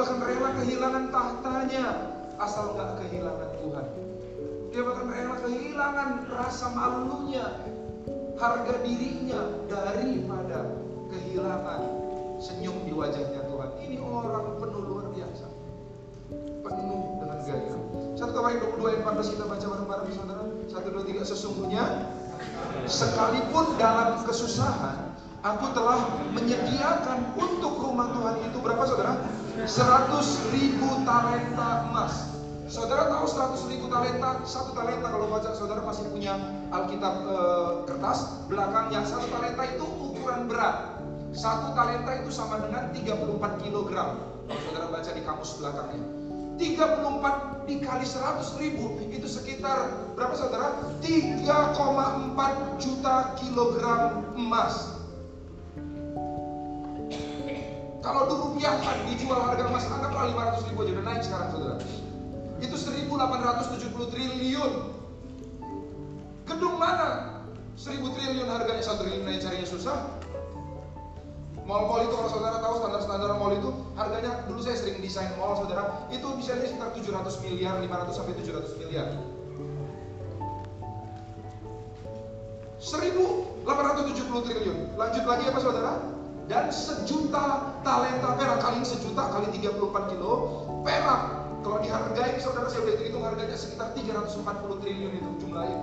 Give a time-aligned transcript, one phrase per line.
[0.00, 1.86] bahkan rela kehilangan tahtanya
[2.40, 3.86] asal nggak kehilangan Tuhan.
[4.72, 7.46] Dia bahkan rela kehilangan rasa malunya,
[8.40, 10.72] harga dirinya daripada
[11.12, 11.80] kehilangan
[12.40, 13.70] senyum di wajahnya Tuhan.
[13.84, 15.46] Ini orang penuh luar biasa.
[16.64, 17.82] Penuh dengan gairah.
[18.16, 20.44] Satu Tawarik 22 ayat 14 kita baca bareng-bareng saudara.
[20.70, 21.22] Satu, dua, tiga.
[21.28, 21.84] Sesungguhnya
[22.88, 25.10] sekalipun dalam kesusahan
[25.40, 29.16] Aku telah menyediakan untuk rumah Tuhan itu berapa saudara?
[29.58, 32.30] 100 ribu talenta emas.
[32.70, 36.38] Saudara tahu 100 ribu talenta, satu talenta kalau baca saudara masih punya
[36.70, 37.36] Alkitab e,
[37.90, 41.02] kertas, belakangnya satu talenta itu ukuran berat.
[41.34, 44.22] Satu talenta itu sama dengan 34 kilogram.
[44.46, 46.02] Kalau saudara baca di kamus belakangnya.
[46.60, 50.78] 34 dikali 100 ribu itu sekitar berapa saudara?
[51.02, 54.89] 3,4 juta kilogram emas.
[58.00, 61.76] Kalau dirupiahkan dijual harga emas anggaplah 500 ribu aja udah naik sekarang saudara.
[62.64, 64.72] Itu 1870 triliun.
[66.48, 67.40] Gedung mana?
[67.76, 70.16] 1000 triliun harganya 1 triliun naik carinya susah.
[71.68, 76.08] Mall-mall itu kalau saudara tahu standar-standar mall itu harganya dulu saya sering desain mall saudara
[76.08, 79.06] itu bisa sekitar 700 miliar, 500 sampai 700 miliar.
[82.80, 84.78] 1870 triliun.
[84.96, 86.19] Lanjut lagi apa saudara?
[86.50, 91.46] Dan sejuta talenta perak kali sejuta kali 34 kilo perak.
[91.62, 95.78] Kalau dihargai saudara saya udah hitung harganya sekitar 340 triliun itu jumlahnya.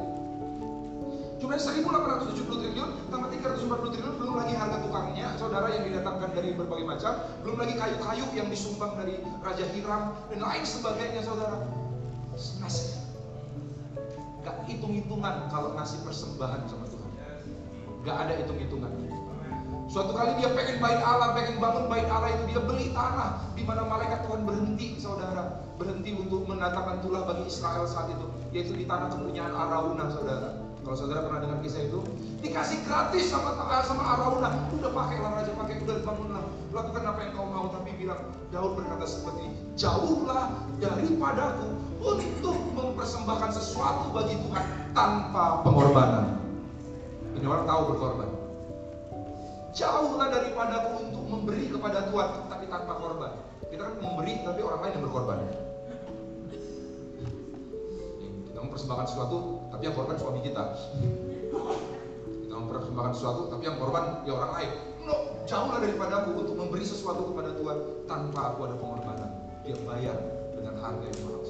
[1.40, 6.84] Jumlahnya 1870 triliun tambah 340 triliun belum lagi harga tukangnya saudara yang didatangkan dari berbagai
[6.84, 7.14] macam.
[7.48, 11.64] Belum lagi kayu-kayu yang disumbang dari Raja Hiram dan lain sebagainya saudara.
[12.36, 12.92] Ngasih
[14.44, 17.12] gak hitung-hitungan kalau ngasih persembahan sama Tuhan.
[18.04, 19.07] Gak ada hitung-hitungan
[19.88, 23.64] Suatu kali dia pengen bait Allah, pengen bangun bait Allah itu dia beli tanah di
[23.64, 28.84] mana malaikat Tuhan berhenti, saudara, berhenti untuk mendatangkan tulah bagi Israel saat itu, yaitu di
[28.84, 30.60] tanah kepunyaan Arauna, saudara.
[30.84, 32.04] Kalau saudara pernah dengar kisah itu,
[32.44, 36.44] dikasih gratis sama sama Arauna, udah pakailah raja pakai, udah bangunlah,
[36.76, 38.22] lakukan apa yang kau mau, tapi bilang
[38.52, 40.52] Daud berkata seperti jauhlah
[40.84, 41.68] daripadaku
[42.04, 46.40] untuk mempersembahkan sesuatu bagi Tuhan tanpa pengorbanan.
[47.40, 48.37] Ini orang tahu berkorban.
[49.78, 53.30] Jauhlah daripadaku untuk memberi kepada Tuhan, tapi tanpa korban.
[53.70, 55.38] Kita kan memberi, tapi orang lain yang berkorban.
[58.50, 59.38] Kita mempersembahkan sesuatu,
[59.70, 60.64] tapi yang korban suami kita.
[62.42, 64.72] Kita mempersembahkan sesuatu, tapi yang korban ya orang lain.
[65.06, 67.78] No, jauhlah daripadaku untuk memberi sesuatu kepada Tuhan
[68.10, 69.30] tanpa aku ada pengorbanan.
[69.62, 70.18] Dia bayar
[70.58, 71.46] dengan harga yang mahal.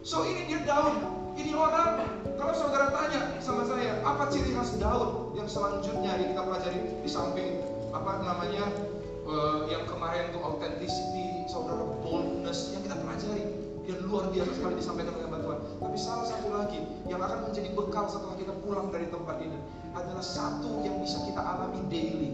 [0.00, 2.06] So ini dia Daud ini orang,
[2.38, 7.10] kalau saudara tanya sama saya, apa ciri khas Daud yang selanjutnya yang kita pelajari di
[7.10, 7.50] samping
[7.94, 8.64] apa namanya
[9.26, 13.44] uh, yang kemarin itu authenticity, saudara boldness yang kita pelajari
[13.84, 15.58] yang luar biasa sekali disampaikan oleh Tuhan.
[15.76, 19.58] Tapi salah satu lagi yang akan menjadi bekal setelah kita pulang dari tempat ini
[19.92, 22.32] adalah satu yang bisa kita alami daily.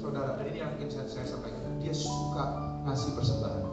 [0.00, 1.60] Saudara, dan ini yang ingin saya, saya sampaikan.
[1.80, 2.44] Dia suka
[2.88, 3.69] ngasih persembahan.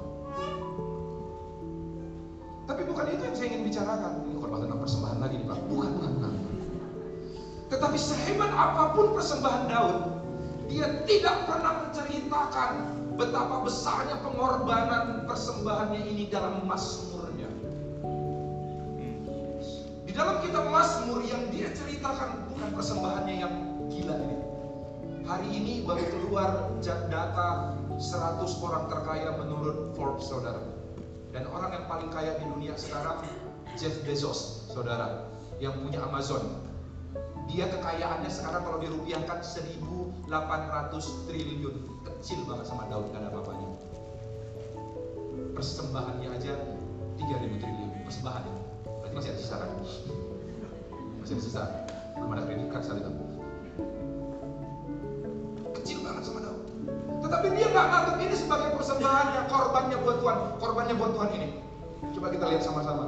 [2.68, 4.12] Tapi bukan itu yang saya ingin bicarakan.
[4.28, 5.60] Ini khotbah tentang persembahan lagi Pak.
[5.72, 6.34] Bukan, bukan, bukan.
[7.72, 9.98] Tetapi sehebat apa pun persembahan Daud,
[10.68, 12.72] dia tidak pernah menceritakan
[13.16, 17.50] betapa besarnya pengorbanan persembahannya ini dalam Mazmurnya.
[20.04, 23.54] Di dalam kitab Mazmur yang dia ceritakan bukan persembahannya yang
[23.88, 24.38] gila ini.
[25.28, 26.52] Hari ini baru keluar
[26.84, 30.87] data 100 orang terkaya menurut Forbes saudara.
[31.36, 33.20] Dan orang yang paling kaya di dunia sekarang
[33.76, 35.28] Jeff Bezos, saudara,
[35.60, 36.42] yang punya Amazon.
[37.48, 40.28] Dia kekayaannya sekarang kalau dirupiahkan 1.800
[41.28, 41.76] triliun.
[42.04, 43.70] Kecil banget sama Daud, gak ada apa-apanya.
[45.56, 46.54] Persembahannya aja
[47.18, 47.92] 3.000 triliun.
[48.04, 48.56] Persembahannya.
[48.84, 49.70] Berarti masih ada sisa kan?
[51.24, 51.64] Masih ada sisa.
[52.18, 53.12] Belum ada kredit card saat itu.
[55.82, 56.62] Kecil banget sama Daud.
[57.24, 58.16] Tetapi dia nggak nganggap
[59.08, 61.48] ini persembahannya, korbannya buat Tuhan, korbannya buat Tuhan ini.
[62.14, 63.06] Coba kita lihat sama-sama.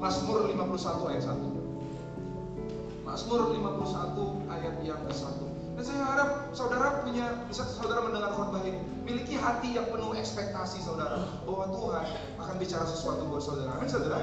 [0.00, 3.06] Mazmur 51 ayat 1.
[3.06, 5.38] Mazmur 51 ayat yang ke-1.
[5.72, 10.84] Dan saya harap saudara punya, bisa saudara mendengar khotbah ini, miliki hati yang penuh ekspektasi
[10.84, 12.04] saudara, bahwa Tuhan
[12.40, 13.76] akan bicara sesuatu buat saudara.
[13.76, 14.20] Amin saudara?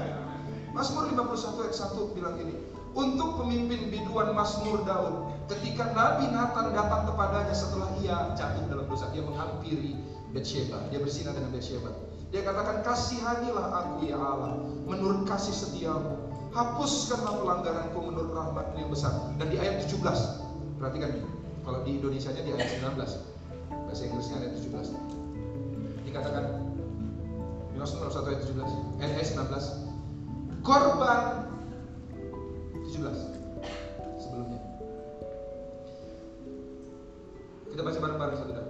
[0.70, 2.54] Mazmur 51 ayat 1 bilang gini,
[2.94, 9.10] untuk pemimpin biduan Mazmur Daud ketika Nabi Nathan datang kepadanya setelah ia jatuh dalam dosa
[9.14, 9.98] dia menghampiri
[10.30, 10.78] Bathsheba.
[10.90, 11.90] Dia bersinah dengan Bathsheba.
[12.30, 14.54] Dia katakan kasihanilah aku ya Allah
[14.86, 16.30] menurut kasih setiamu.
[16.50, 19.10] Hapuskanlah pelanggaranku menurut rahmatmu yang besar.
[19.38, 19.98] Dan di ayat 17
[20.78, 21.24] perhatikan nih
[21.66, 22.96] kalau di Indonesia di ayat 19
[23.70, 24.94] bahasa Inggrisnya ayat 17
[26.00, 26.44] di dikatakan
[27.76, 31.20] Yunus 1 ayat 17 ayat 19 korban
[32.90, 33.06] 17
[34.18, 34.60] sebelumnya.
[37.70, 38.66] Kita baca bareng-bareng satu dan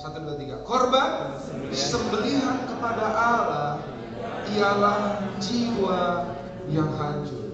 [0.00, 0.56] satu dua tiga.
[0.64, 1.36] Korban
[1.76, 3.68] sembelihan kepada Allah
[4.56, 6.24] ialah jiwa
[6.72, 7.52] yang hancur.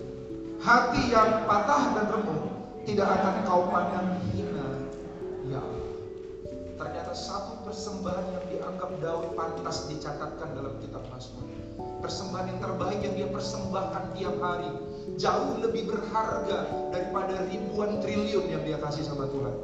[0.63, 2.43] Hati yang patah dan remuk
[2.87, 4.69] tidak akan kau pandang hina.
[5.51, 5.63] Ya
[6.79, 11.51] ternyata satu persembahan yang dianggap Daud pantas dicatatkan dalam kitab Mazmur.
[11.99, 14.71] Persembahan yang terbaik yang dia persembahkan tiap hari.
[15.17, 19.55] Jauh lebih berharga daripada ribuan triliun yang dia kasih sama Tuhan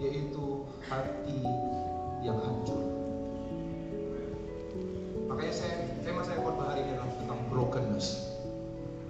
[0.00, 1.40] yaitu hati
[2.26, 2.80] yang hancur.
[5.30, 8.06] Makanya saya tema saya buat hari ini adalah tentang brokenness.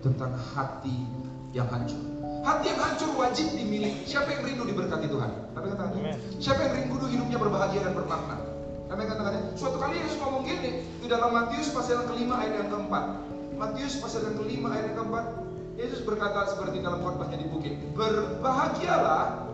[0.05, 0.97] Tentang hati
[1.57, 1.99] yang hancur.
[2.45, 4.05] Hati yang hancur wajib dimiliki.
[4.05, 5.31] Siapa yang rindu diberkati Tuhan?
[5.57, 5.91] Tapi katakan
[6.39, 8.37] siapa yang rindu hidupnya berbahagia dan bermakna?
[8.87, 12.69] Kami katakan suatu kali Yesus ngomong gini di dalam Matius pasal yang kelima ayat yang
[12.71, 13.05] keempat.
[13.57, 15.25] Matius pasal yang kelima ayat yang keempat
[15.77, 19.45] Yesus berkata seperti dalam khotbahnya di bukit berbahagialah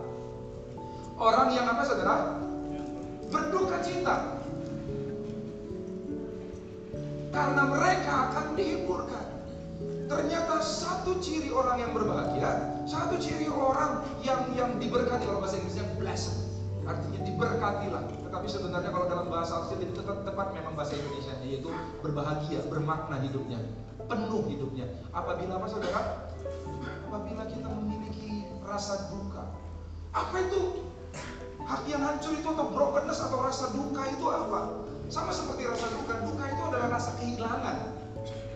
[1.19, 2.42] orang yang apa saudara
[3.33, 4.15] berduka cita.
[7.33, 9.25] Karena mereka akan dihiburkan.
[10.05, 15.87] Ternyata satu ciri orang yang berbahagia satu ciri orang yang yang diberkati kalau bahasa Inggrisnya
[15.95, 16.35] blessed.
[16.83, 18.03] Artinya diberkatilah.
[18.27, 21.71] Tetapi sebenarnya kalau dalam bahasa asli itu tetap tepat memang bahasa Indonesia yaitu
[22.03, 23.63] berbahagia bermakna hidupnya
[24.03, 24.85] penuh hidupnya.
[25.15, 26.27] Apabila apa saudara?
[27.07, 29.47] Apabila kita memiliki rasa duka.
[30.11, 30.91] Apa itu
[31.63, 34.83] hati yang hancur itu atau brokenness atau rasa duka itu apa?
[35.07, 36.13] Sama seperti rasa duka.
[36.23, 37.77] Duka itu adalah rasa kehilangan.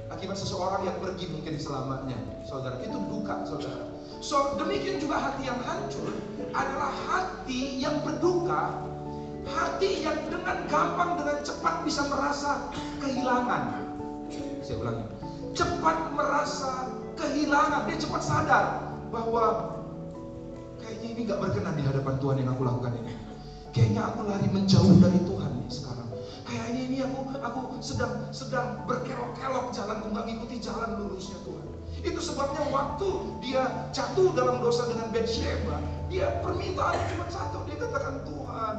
[0.08, 2.18] Akibat seseorang yang pergi mungkin selamanya
[2.48, 2.80] saudara.
[2.80, 3.86] Itu duka saudara.
[4.24, 6.10] So demikian juga hati yang hancur
[6.56, 8.74] adalah hati yang berduka,
[9.46, 12.72] hati yang dengan gampang dengan cepat bisa merasa
[13.04, 13.86] kehilangan.
[14.66, 15.06] Saya ulangi,
[15.54, 18.66] cepat merasa kehilangan, dia cepat sadar
[19.14, 19.77] bahwa
[21.18, 23.14] ini gak berkenan di hadapan Tuhan yang aku lakukan ini.
[23.74, 26.10] Kayaknya aku lari menjauh dari Tuhan nih sekarang.
[26.46, 31.66] Kayaknya ini aku aku sedang sedang berkelok-kelok jalan, nggak ngikuti jalan lurusnya Tuhan.
[32.06, 33.10] Itu sebabnya waktu
[33.42, 38.76] dia jatuh dalam dosa dengan Bathsheba, dia permintaan cuma satu, dia katakan Tuhan,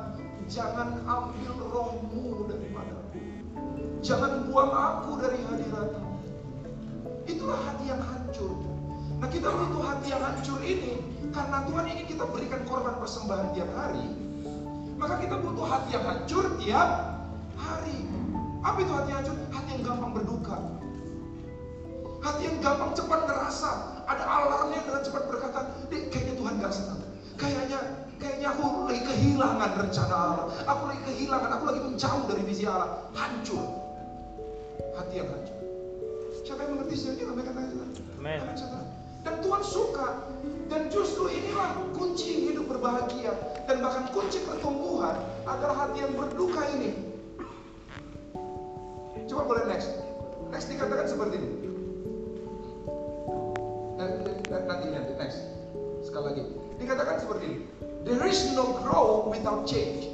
[0.46, 3.18] jangan ambil rohmu daripadaku.
[3.98, 6.10] Jangan buang aku dari hadiratmu.
[7.26, 8.67] Itulah hati yang hancur.
[9.18, 11.02] Nah kita butuh hati yang hancur ini
[11.34, 14.06] karena Tuhan ingin kita berikan korban persembahan tiap hari.
[14.98, 16.88] Maka kita butuh hati yang hancur tiap
[17.58, 17.98] hari.
[18.62, 19.36] Apa itu hati yang hancur?
[19.50, 20.56] Hati yang gampang berduka.
[22.22, 23.70] Hati yang gampang cepat ngerasa
[24.06, 25.60] ada alarmnya dengan cepat berkata,
[25.90, 27.00] Dek, kayaknya Tuhan gak senang.
[27.38, 27.78] Kayaknya
[28.18, 30.46] kayaknya aku lagi kehilangan rencana Allah.
[30.66, 33.06] Aku lagi kehilangan, aku lagi menjauh dari visi Allah.
[33.14, 33.66] Hancur.
[34.94, 35.58] Hati yang hancur.
[36.42, 37.22] Siapa yang mengerti ini?
[37.22, 37.50] Kata
[38.18, 38.87] Amin.
[39.28, 40.08] Dan Tuhan suka.
[40.72, 43.36] Dan justru inilah kunci hidup berbahagia.
[43.68, 46.96] Dan bahkan kunci pertumbuhan adalah hati yang berduka ini.
[49.28, 49.92] Coba boleh next.
[50.48, 51.48] Next dikatakan seperti ini.
[54.48, 55.44] Nanti nanti next.
[56.00, 56.42] Sekali lagi.
[56.80, 57.58] Dikatakan seperti ini.
[58.08, 60.08] There is no growth without change.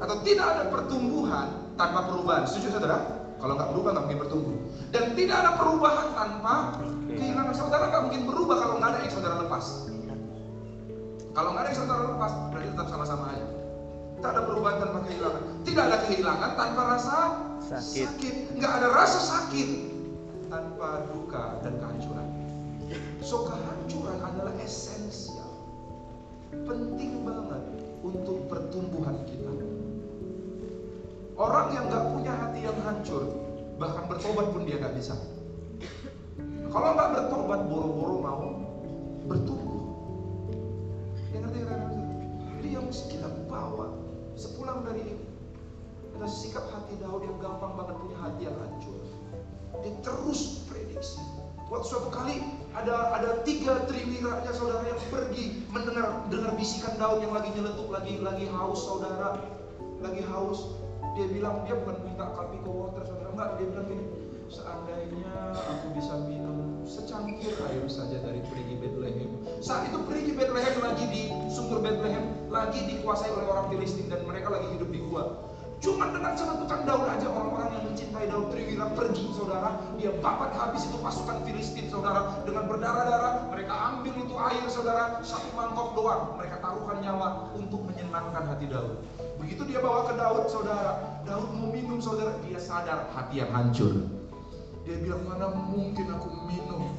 [0.00, 2.48] Atau tidak ada pertumbuhan tanpa perubahan.
[2.48, 3.04] Setuju saudara?
[3.36, 4.56] Kalau nggak berubah nggak mungkin bertumbuh.
[4.90, 6.54] Dan tidak ada perubahan tanpa
[7.06, 7.54] kehilangan.
[7.54, 9.64] Saudara nggak mungkin berubah kalau nggak ada yang saudara lepas.
[11.30, 13.46] Kalau nggak ada yang saudara lepas, berarti tetap sama-sama aja.
[14.20, 15.42] Tak ada perubahan tanpa kehilangan.
[15.62, 17.16] Tidak ada kehilangan tanpa rasa
[17.64, 18.06] sakit.
[18.10, 18.34] sakit.
[18.58, 19.68] Nggak ada rasa sakit
[20.50, 22.28] tanpa duka dan kehancuran.
[23.22, 25.54] So kehancuran adalah esensial.
[26.50, 27.62] Penting banget
[28.02, 29.54] untuk pertumbuhan kita.
[31.38, 33.24] Orang yang nggak punya hati yang hancur,
[33.80, 35.16] bahkan bertobat pun dia nggak bisa.
[36.68, 38.44] Kalau nggak bertobat, boro-boro mau
[39.24, 39.82] bertumbuh.
[41.32, 41.80] Yang ngerti kan?
[42.60, 43.96] Jadi yang mesti kita bawa
[44.36, 45.24] sepulang dari ini
[46.20, 49.00] ada sikap hati Daud yang gampang banget punya hati yang hancur.
[49.80, 51.24] Dia terus prediksi.
[51.72, 52.44] Waktu suatu kali
[52.76, 58.18] ada ada tiga triwiranya saudara yang pergi mendengar dengar bisikan Daud yang lagi nyeletuk lagi
[58.20, 59.38] lagi haus saudara
[60.02, 60.76] lagi haus
[61.14, 63.88] dia bilang dia bukan minta Kalpiko water saudara enggak dia bilang
[64.52, 69.32] seandainya aku bisa minum secangkir air saja dari perigi Bethlehem
[69.64, 74.52] saat itu perigi Bethlehem lagi di sumber Bethlehem lagi dikuasai oleh orang Filistin dan mereka
[74.52, 75.48] lagi hidup di gua
[75.80, 79.80] Cuma dengan tukang Daud aja orang-orang yang mencintai Daud Triwira pergi saudara.
[79.96, 82.44] Dia babat habis itu pasukan Filistin saudara.
[82.44, 85.24] Dengan berdarah-darah mereka ambil itu air saudara.
[85.24, 86.36] Satu mangkok doang.
[86.36, 89.00] Mereka taruhkan nyawa untuk menyenangkan hati Daud.
[89.40, 91.20] Begitu dia bawa ke Daud saudara.
[91.24, 92.36] Daud mau minum saudara.
[92.44, 94.04] Dia sadar hati yang hancur.
[94.84, 96.92] Dia bilang mana mungkin aku minum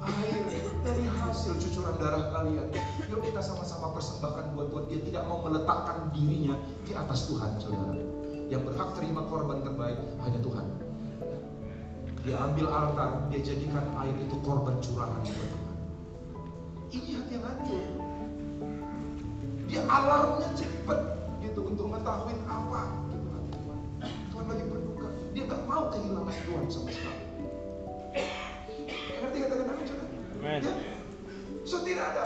[0.00, 0.42] air
[0.80, 2.66] dari hasil cucuran darah kalian.
[3.12, 4.84] Yuk kita sama-sama persembahkan buat Tuhan.
[4.90, 8.00] Dia tidak mau meletakkan dirinya di atas Tuhan, saudara.
[8.50, 10.66] Yang berhak terima korban terbaik hanya Tuhan.
[12.20, 15.68] Dia ambil altar, dia jadikan air itu korban curahan buat Tuhan.
[16.90, 17.84] Ini hati yang hancur.
[19.70, 21.19] Dia alarmnya cepat
[21.60, 23.80] gitu untuk mengetahui apa gitu Tuhan.
[24.32, 25.08] Tuhan lagi berduka.
[25.36, 27.22] Dia gak mau kehilangan Tuhan sama sekali.
[29.20, 29.72] Ngerti kata-kata
[30.40, 30.60] Amen.
[30.64, 30.72] Ya.
[31.68, 32.24] So tidak ada.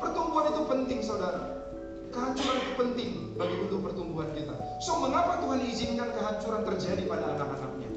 [0.00, 1.60] Pertumbuhan itu penting saudara.
[2.08, 4.56] Kehancuran itu penting bagi bentuk pertumbuhan kita.
[4.80, 7.90] So mengapa Tuhan izinkan kehancuran terjadi pada anak-anaknya?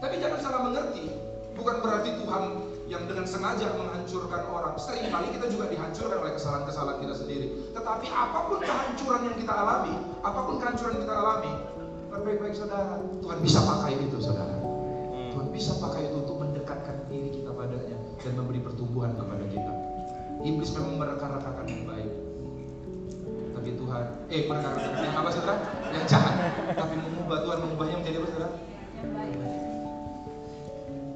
[0.00, 1.12] Tapi jangan salah mengerti.
[1.52, 2.42] Bukan berarti Tuhan
[2.90, 4.74] yang dengan sengaja menghancurkan orang.
[4.74, 7.46] Seringkali kita juga dihancurkan oleh kesalahan-kesalahan kita sendiri.
[7.70, 9.94] Tetapi apa pun kehancuran yang kita alami,
[10.26, 11.52] apa pun kehancuran yang kita alami,
[12.10, 14.58] baik-baik saudara, Tuhan bisa pakai itu saudara.
[15.30, 19.72] Tuhan bisa pakai itu untuk mendekatkan diri kita padanya dan memberi pertumbuhan kepada kita.
[20.42, 22.10] Iblis memang mereka-rekakan yang baik.
[23.54, 24.04] Tapi Tuhan,
[24.34, 25.56] eh mereka-rekakan yang apa saudara?
[25.94, 26.34] Yang jahat.
[26.74, 28.54] Tapi mengubah Tuhan mengubahnya menjadi apa saudara?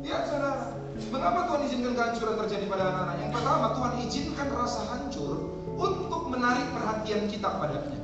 [0.04, 3.17] Ya saudara, mengapa Tuhan izinkan kehancuran terjadi pada anak-anak?
[3.19, 5.35] Yang pertama, Tuhan izinkan rasa hancur
[5.75, 7.99] untuk menarik perhatian kita padanya.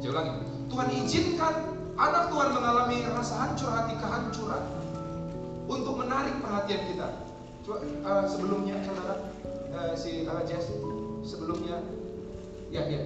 [0.00, 0.32] Saya ulangi,
[0.68, 1.54] Tuhan izinkan
[1.96, 4.64] anak Tuhan mengalami rasa hancur hati kehancuran
[5.66, 7.08] untuk menarik perhatian kita.
[7.64, 9.14] Coba uh, sebelumnya saudara
[9.74, 10.70] uh, si uh, Jess
[11.26, 11.82] sebelumnya
[12.70, 13.02] ya ya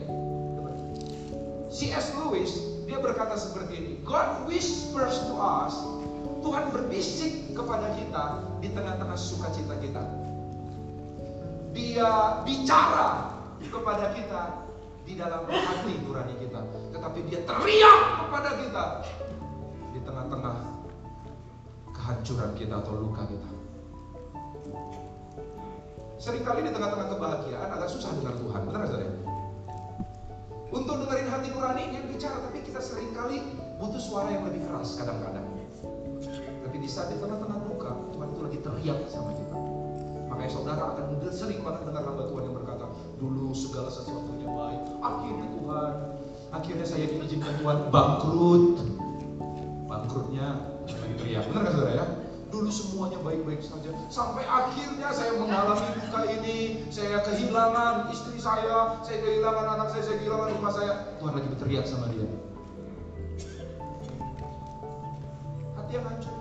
[1.70, 2.12] C.S.
[2.18, 2.52] Lewis
[2.84, 5.72] dia berkata seperti ini God whispers to us
[6.40, 8.24] Tuhan berbisik kepada kita
[8.64, 10.02] di tengah-tengah sukacita kita.
[11.76, 14.42] Dia bicara kepada kita
[15.04, 16.60] di dalam hati nurani kita.
[16.96, 18.84] Tetapi dia teriak kepada kita
[19.92, 20.56] di tengah-tengah
[21.92, 23.50] kehancuran kita atau luka kita.
[26.20, 29.16] Seringkali di tengah-tengah kebahagiaan agak susah dengar Tuhan benar saudara?
[30.70, 33.42] Untuk dengerin hati nurani dia bicara tapi kita sering kali
[33.80, 35.49] butuh suara yang lebih keras kadang-kadang
[36.80, 39.56] di saat di tengah-tengah duka Tuhan itu lagi teriak sama kita.
[40.32, 42.86] Makanya saudara akan sering banget dengar hamba Tuhan yang berkata
[43.20, 45.92] dulu segala sesuatunya baik akhirnya Tuhan
[46.50, 48.80] akhirnya saya diizinkan Tuhan bangkrut.
[49.90, 50.46] Bangkrutnya
[50.88, 52.06] lagi teriak benar kan saudara ya?
[52.50, 56.88] Dulu semuanya baik-baik saja sampai akhirnya saya mengalami duka ini.
[56.88, 60.92] Saya kehilangan istri saya saya kehilangan anak saya saya kehilangan rumah saya.
[61.20, 62.26] Tuhan lagi berteriak sama dia.
[65.78, 66.39] Hati yang hancur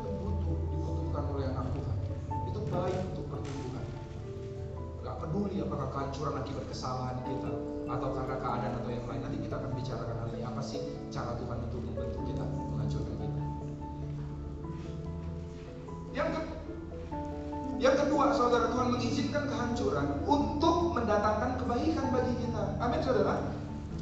[2.70, 3.86] baik untuk pertumbuhan
[5.02, 7.52] gak peduli apakah kehancuran akibat kesalahan kita
[7.90, 11.34] atau karena keadaan atau yang lain nanti kita akan bicarakan hal ini apa sih cara
[11.34, 13.42] Tuhan untuk membentuk kita menghancurkan kita
[16.14, 16.42] yang ke
[17.80, 22.76] yang kedua, saudara Tuhan mengizinkan kehancuran untuk mendatangkan kebaikan bagi kita.
[22.76, 23.40] Amin, saudara.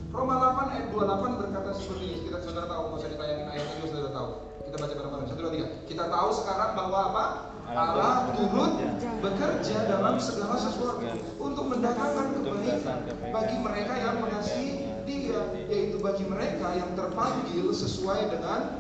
[0.10, 2.20] Roma 8 ayat 28 berkata seperti ini.
[2.26, 4.30] Kita saudara tahu, nggak usah ditayangin ayatnya juga saudara tahu.
[4.66, 5.28] Kita baca bareng-bareng.
[5.30, 5.68] Satu, dua, tiga.
[5.86, 7.26] Kita tahu sekarang bahwa apa?
[7.68, 8.80] Allah turut
[9.20, 11.04] bekerja dalam segala sesuatu
[11.36, 13.00] untuk mendatangkan kebaikan
[13.36, 15.40] bagi mereka yang mengasihi Dia,
[15.72, 18.76] yaitu bagi mereka yang terpanggil sesuai dengan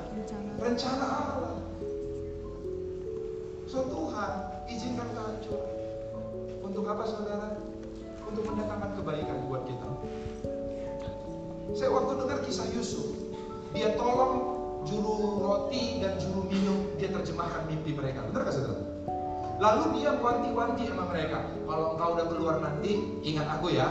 [0.59, 1.55] rencana Allah.
[3.63, 4.31] So Tuhan
[4.67, 5.71] izinkan kehancuran.
[6.67, 7.59] Untuk apa saudara?
[8.27, 9.89] Untuk mendatangkan kebaikan buat kita.
[11.79, 13.07] Saya waktu dengar kisah Yusuf,
[13.71, 14.56] dia tolong
[14.87, 18.23] juru roti dan juru minum, dia terjemahkan mimpi mereka.
[18.31, 18.81] Benar gak saudara?
[19.57, 21.43] Lalu dia wanti-wanti sama mereka.
[21.65, 23.89] Kalau engkau udah keluar nanti, ingat aku ya.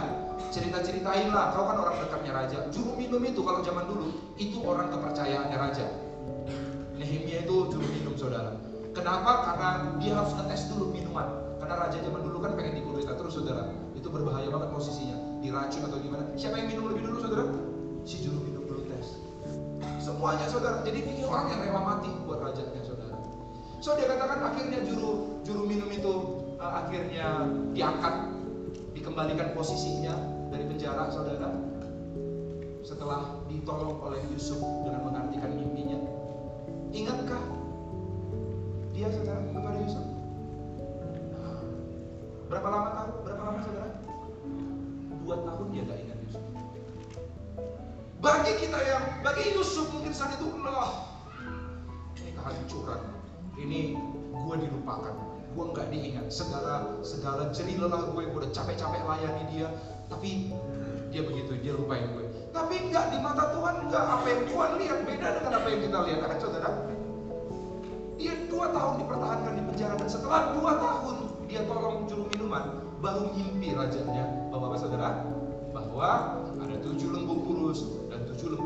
[0.52, 2.58] Cerita-ceritain lah, kau kan orang dekatnya raja.
[2.70, 5.86] Juru minum itu kalau zaman dulu, itu orang kepercayaannya raja.
[6.96, 8.56] Nehemia itu juru minum saudara.
[8.96, 9.52] Kenapa?
[9.52, 9.68] Karena
[10.00, 11.28] dia harus ngetes dulu minuman.
[11.60, 13.68] Karena raja zaman dulu kan pengen dikudeta terus saudara.
[13.92, 15.18] Itu berbahaya banget posisinya.
[15.44, 16.24] Diracun atau gimana.
[16.38, 17.44] Siapa yang minum lebih dulu saudara?
[18.08, 18.55] Si juru minum.
[20.06, 20.86] Semuanya saudara.
[20.86, 23.18] Jadi ini orang yang rela mati buat rajanya saudara.
[23.82, 26.12] So dia katakan akhirnya juru juru minum itu
[26.62, 28.14] uh, akhirnya diangkat,
[28.94, 30.14] dikembalikan posisinya
[30.54, 31.50] dari penjara saudara.
[32.86, 35.98] Setelah ditolong oleh Yusuf dengan mengartikan mimpinya.
[36.94, 37.42] Ingatkah
[38.94, 40.06] dia saudara kepada Yusuf?
[41.34, 41.58] Nah,
[42.46, 43.10] berapa lama tahu?
[43.26, 43.90] Berapa lama saudara?
[45.26, 46.15] Dua tahun dia gak ingat.
[48.26, 51.22] Bagi kita yang, bagi Yusuf mungkin saat itu, loh,
[52.18, 52.98] ini kehancuran.
[53.54, 53.94] Ini
[54.34, 55.14] gue dilupakan,
[55.54, 56.26] gue nggak diingat.
[56.34, 59.70] Segala segala jerih lelah gue, gue udah capek-capek layani dia,
[60.10, 60.50] tapi
[61.14, 62.50] dia begitu, dia lupain gue.
[62.50, 65.98] Tapi enggak di mata Tuhan enggak apa yang Tuhan lihat beda dengan apa yang kita
[66.10, 66.70] lihat, akan saudara.
[68.18, 71.16] Dia dua tahun dipertahankan di penjara dan setelah dua tahun
[71.46, 75.10] dia tolong juru minuman, baru mimpi rajanya bahwa apa saudara?
[75.70, 77.84] Bahwa ada tujuh lembu kurus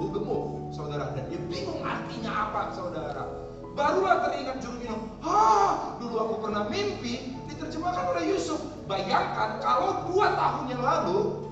[0.01, 1.13] lembu gemuk, saudara.
[1.13, 3.29] Dan dia bingung artinya apa, saudara.
[3.77, 5.01] Barulah teringat juru minum.
[5.21, 8.65] Hah, dulu aku pernah mimpi diterjemahkan oleh Yusuf.
[8.89, 11.47] Bayangkan kalau dua tahun yang lalu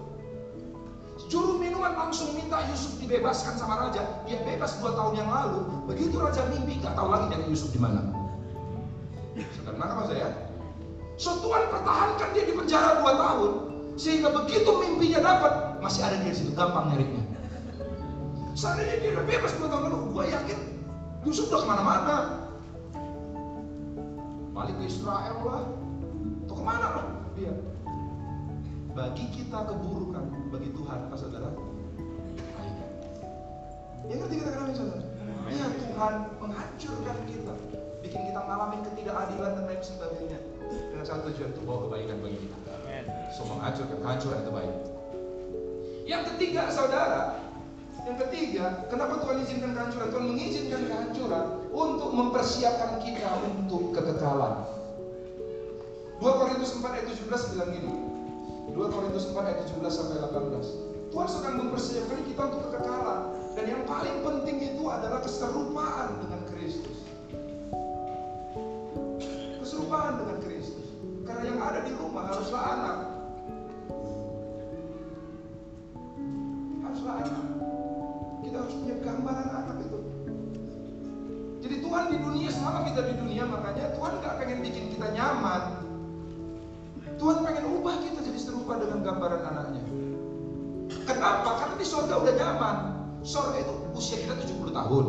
[1.28, 4.00] Juru minuman langsung minta Yusuf dibebaskan sama raja.
[4.24, 5.60] Dia bebas dua tahun yang lalu.
[5.90, 8.00] Begitu raja mimpi, nggak tahu lagi dari Yusuf di mana.
[9.58, 10.28] Saudara, apa saya?
[11.20, 13.52] So Tuhan pertahankan dia di penjara dua tahun,
[14.00, 15.52] sehingga begitu mimpinya dapat,
[15.84, 17.27] masih ada di situ gampang nyarinya.
[18.58, 20.58] Seandainya dia udah bebas dua tahun lalu, gue yakin
[21.22, 22.16] Yusuf udah ke mana-mana.
[24.50, 25.62] Balik ke Israel lah,
[26.42, 27.06] atau ke mana lah
[27.38, 27.54] dia?
[28.98, 31.54] Bagi kita keburukan, bagi Tuhan apa saudara?
[34.10, 35.06] Ya ngerti kita kenapa saudara?
[35.54, 37.54] Ya Tuhan menghancurkan kita,
[38.02, 40.38] bikin kita mengalami ketidakadilan dan lain sebagainya
[40.90, 42.58] dengan satu tujuan untuk bawa kebaikan bagi kita.
[43.38, 44.74] So menghancurkan, kehancuran itu baik.
[46.10, 47.38] Yang ketiga saudara,
[48.08, 50.08] yang ketiga, kenapa Tuhan izinkan kehancuran?
[50.08, 54.64] Tuhan mengizinkan kehancuran untuk mempersiapkan kita untuk kekekalan.
[56.16, 57.92] 2 Korintus 4 ayat 17 bilang gini.
[58.72, 61.12] 2 Korintus 4 ayat 17 sampai 18.
[61.12, 63.20] Tuhan sedang mempersiapkan kita untuk kekekalan
[63.52, 66.98] dan yang paling penting itu adalah keserupaan dengan Kristus.
[69.60, 70.88] Keserupaan dengan Kristus.
[71.28, 72.98] Karena yang ada di rumah haruslah anak.
[76.88, 77.58] Haruslah anak.
[78.48, 79.98] Kita harus punya gambaran anak itu.
[81.60, 85.84] Jadi Tuhan di dunia selama kita di dunia makanya Tuhan nggak pengen bikin kita nyaman.
[87.20, 89.84] Tuhan pengen ubah kita jadi serupa dengan gambaran anaknya.
[91.04, 91.60] Kenapa?
[91.60, 92.76] Karena di sorga udah nyaman.
[93.20, 95.06] Sorga itu usia kita 70 tahun.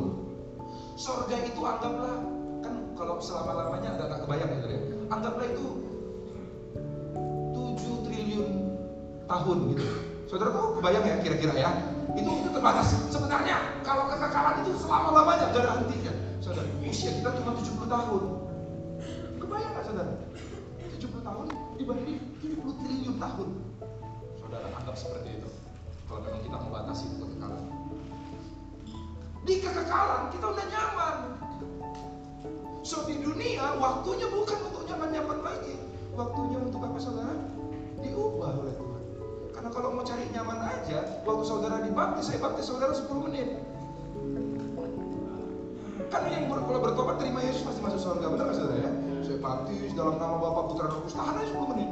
[1.00, 2.20] Sorga itu anggaplah
[2.60, 4.82] kan kalau selama-lamanya agak gak kebayang gitu ya.
[5.16, 5.68] Anggaplah itu
[7.56, 8.50] 7 triliun
[9.32, 9.86] tahun gitu.
[10.28, 11.72] Saudara tahu kebayang ya kira-kira ya?
[12.18, 12.88] Itu itu terbatas.
[13.14, 16.14] Sebenarnya kalau kekekalan itu selama-lamanya gak ada hentinya.
[16.42, 18.24] Saudara, usia kita cuma 70 tahun.
[19.38, 20.14] Kebayang gak saudara?
[21.00, 21.46] 70 tahun
[21.78, 23.50] dibanding 70 triliun tahun.
[24.42, 25.50] Saudara anggap seperti itu.
[26.10, 27.64] Kalau memang kita membatasi kekekalan.
[29.46, 31.18] Di kekekalan kita udah nyaman.
[32.82, 35.76] So di dunia waktunya bukan untuk nyaman-nyaman lagi.
[36.18, 37.38] Waktunya untuk apa saudara?
[38.02, 38.89] Diubah oleh.
[39.60, 43.60] Karena kalau mau cari nyaman aja, waktu saudara dibaptis, saya baptis saudara 10 menit.
[46.08, 48.92] Kan yang ber, kalau bertobat terima Yesus pasti masuk surga, benar nggak saudara ya?
[49.20, 51.90] Saya baptis dalam nama Bapa Putra dan Roh tahan aja 10 menit.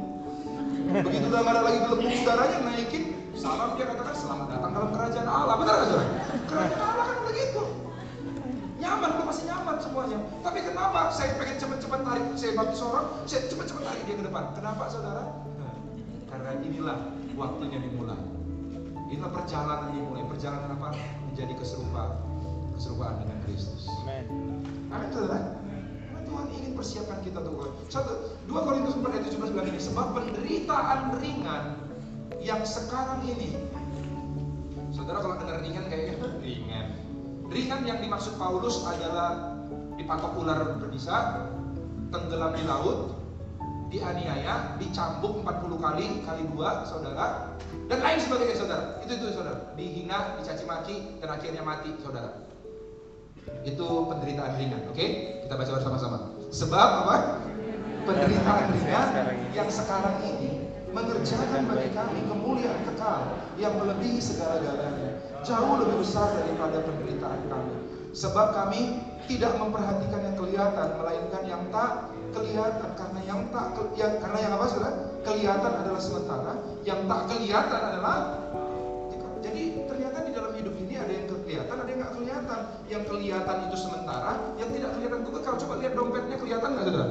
[1.12, 3.04] Begitu udah nggak ada lagi gelembung udaranya naikin,
[3.36, 6.08] salam dia katakan selamat datang dalam kerajaan Allah, benar nggak saudara?
[6.48, 7.62] Kerajaan Allah kan begitu.
[8.80, 10.18] Nyaman, udah pasti nyaman semuanya.
[10.40, 14.44] Tapi kenapa saya pengen cepat-cepat tarik, saya baptis orang, saya cepat-cepat tarik dia ke depan.
[14.56, 15.24] Kenapa saudara?
[16.32, 18.18] Karena inilah waktunya dimulai.
[19.08, 20.26] Inilah perjalanan dimulai.
[20.26, 20.92] Perjalanan apa?
[21.30, 22.18] Menjadi keserupaan,
[22.76, 23.88] keserupaan dengan Kristus.
[24.04, 24.26] Amin.
[24.92, 25.56] Amin saudara.
[25.56, 28.36] Karena Tuhan ingin persiapkan kita untuk satu.
[28.44, 29.80] Dua Korintus 4 ayat 17 bilang ini.
[29.80, 31.64] Sebab penderitaan ringan
[32.42, 33.56] yang sekarang ini.
[34.92, 36.86] Saudara kalau dengar ringan kayaknya ringan.
[37.48, 39.56] Ringan yang dimaksud Paulus adalah
[39.96, 41.48] dipatok ular berbisa,
[42.12, 43.16] tenggelam di laut,
[43.88, 47.56] dianiaya, dicambuk 40 kali kali dua, saudara,
[47.88, 48.84] dan lain sebagainya, saudara.
[49.00, 49.72] Itu itu, saudara.
[49.74, 52.44] Dihina, dicaci maki, dan akhirnya mati, saudara.
[53.64, 55.06] Itu penderitaan ringan, oke?
[55.44, 56.18] Kita baca bersama-sama.
[56.52, 57.16] Sebab apa?
[58.04, 59.08] Penderitaan ringan
[59.56, 63.20] yang sekarang ini mengerjakan bagi kami kemuliaan kekal
[63.60, 65.20] yang melebihi segala-galanya.
[65.44, 67.77] Jauh lebih besar daripada penderitaan kami.
[68.18, 68.98] Sebab kami
[69.30, 72.90] tidak memperhatikan yang kelihatan, melainkan yang tak kelihatan.
[72.98, 74.94] Karena yang tak yang karena yang apa saudara?
[75.22, 76.52] Kelihatan adalah sementara
[76.82, 78.16] yang tak kelihatan adalah
[79.38, 82.60] jadi ternyata di dalam hidup ini ada yang kelihatan ada yang nggak kelihatan.
[82.90, 87.08] Yang kelihatan itu sementara yang tidak kelihatan itu kekal coba lihat dompetnya kelihatan nggak saudara?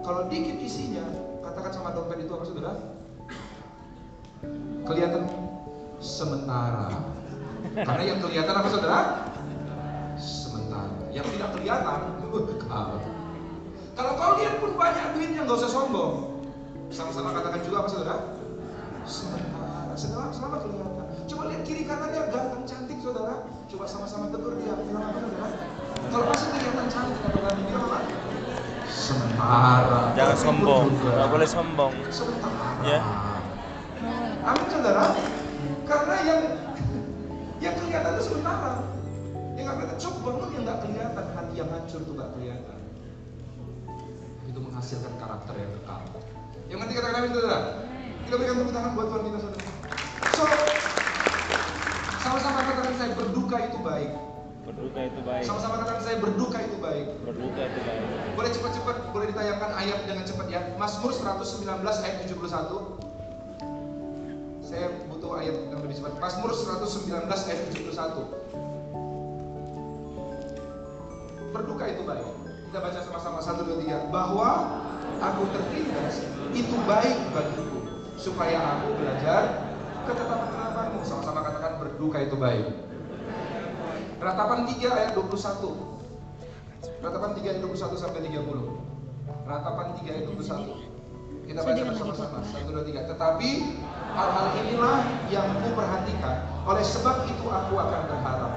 [0.00, 1.04] Kalau dikit isinya
[1.44, 2.72] katakan sama dompet itu apa saudara?
[4.88, 5.22] Kelihatan
[6.00, 6.88] sementara.
[7.76, 9.27] Karena yang kelihatan apa saudara
[11.68, 12.00] kelihatan
[12.56, 12.96] kekal
[13.98, 16.38] kalau kalian pun banyak duitnya nggak usah sombong.
[16.94, 18.16] Sama-sama katakan juga apa saudara?
[19.02, 21.06] Sementara, selama kelihatan.
[21.26, 23.42] Coba lihat kiri kanannya ganteng cantik saudara.
[23.66, 24.70] Coba sama-sama tegur dia.
[24.86, 25.48] Bilang apa saudara?
[26.14, 27.98] Kalau masih kelihatan cantik atau ganteng bilang apa?
[28.86, 30.00] Sementara.
[30.14, 31.92] Jangan sombong, nggak boleh sombong.
[32.14, 32.68] Sementara.
[32.86, 33.00] Ya.
[34.46, 35.04] Amin saudara.
[35.90, 36.42] Karena yang
[37.58, 38.86] yang kelihatan itu sementara.
[39.58, 39.98] Yang nggak kelihatan.
[40.06, 41.26] Coba bangun yang nggak kelihatan.
[41.58, 42.78] Yang hancur itu nggak kelihatan.
[44.46, 46.06] Itu menghasilkan karakter yang kekal.
[46.70, 47.58] Yang nanti kata kami saudara.
[48.22, 49.66] Kita berikan tepuk tangan buat Tuhan kita saudara.
[50.38, 50.46] So,
[52.22, 54.10] sama-sama katakan saya berduka itu baik.
[54.70, 55.42] Berduka itu baik.
[55.50, 57.06] Sama-sama katakan saya berduka itu baik.
[57.26, 58.06] Berduka itu baik.
[58.38, 60.62] Boleh cepat-cepat, boleh ditayangkan ayat dengan cepat ya.
[60.78, 63.02] Mazmur 119 ayat 71.
[64.62, 66.22] Saya butuh ayat yang lebih cepat.
[66.22, 68.47] Mazmur 119 ayat 71.
[71.52, 72.28] Berduka itu baik.
[72.68, 74.50] Kita baca sama-sama 1 2 3 bahwa
[75.24, 76.20] aku tertindas
[76.52, 77.80] itu baik bagiku
[78.20, 79.64] supaya aku belajar
[80.04, 81.00] ketetapan-ketetapanmu.
[81.04, 82.66] Sama-sama katakan berduka itu baik.
[84.18, 85.98] Ratapan 3 ayat 21.
[86.98, 89.48] Ratapan 3 ayat 21 sampai 30.
[89.48, 91.48] Ratapan 3 ayat 21.
[91.48, 92.38] Kita baca bersama-sama.
[92.44, 93.08] 1 2 3.
[93.08, 93.50] Tetapi
[94.12, 94.98] hal-hal inilah
[95.32, 96.44] yang ku perhatikan.
[96.68, 98.52] Oleh sebab itu aku akan berharap.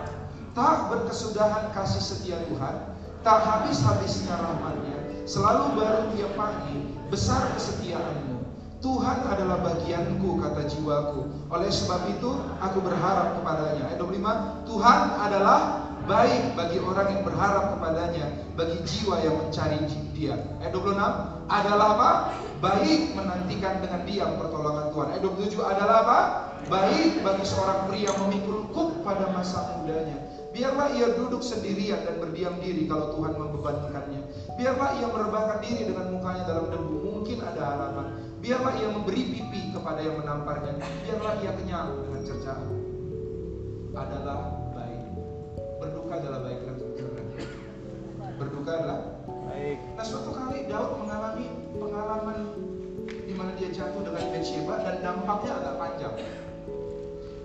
[0.52, 2.76] Tak berkesudahan kasih setia Tuhan,
[3.24, 5.00] tak habis-habisnya rahmatnya.
[5.24, 8.44] Selalu baru tiap pagi, besar kesetiaanmu.
[8.84, 11.48] Tuhan adalah bagianku, kata jiwaku.
[11.54, 13.96] Oleh sebab itu, aku berharap kepadanya.
[13.96, 15.60] Ayat 25, Tuhan adalah
[16.04, 18.26] baik bagi orang yang berharap kepadanya,
[18.60, 19.80] bagi jiwa yang mencari
[20.12, 20.36] dia.
[20.60, 21.00] Ayat 26,
[21.48, 22.12] adalah apa?
[22.60, 25.08] Baik menantikan dengan diam pertolongan Tuhan.
[25.16, 26.20] Ayat 27 adalah apa?
[26.68, 30.41] Baik bagi seorang pria memikul kuk pada masa mudanya.
[30.52, 34.22] Biarlah ia duduk sendirian dan berdiam diri kalau Tuhan membebankannya.
[34.60, 36.96] Biarlah ia merebahkan diri dengan mukanya dalam debu.
[37.08, 38.08] Mungkin ada harapan.
[38.44, 40.76] Biarlah ia memberi pipi kepada yang menamparnya.
[41.08, 42.68] Biarlah ia kenyang dengan cercaan.
[43.96, 44.40] Adalah
[44.76, 45.02] baik.
[45.80, 46.76] Berduka adalah baik kan?
[48.36, 49.00] Berduka adalah
[49.52, 49.84] Baik.
[50.00, 52.38] Nah suatu kali Daud mengalami pengalaman
[53.04, 56.16] di mana dia jatuh dengan Bathsheba dan dampaknya agak panjang.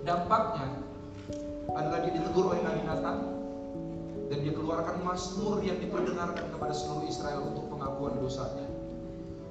[0.06, 0.85] Dampaknya
[1.74, 3.18] adalah dia ditegur oleh Nabi Nathan
[4.26, 8.66] dan dia keluarkan mazmur yang diperdengarkan kepada seluruh Israel untuk pengakuan dosanya.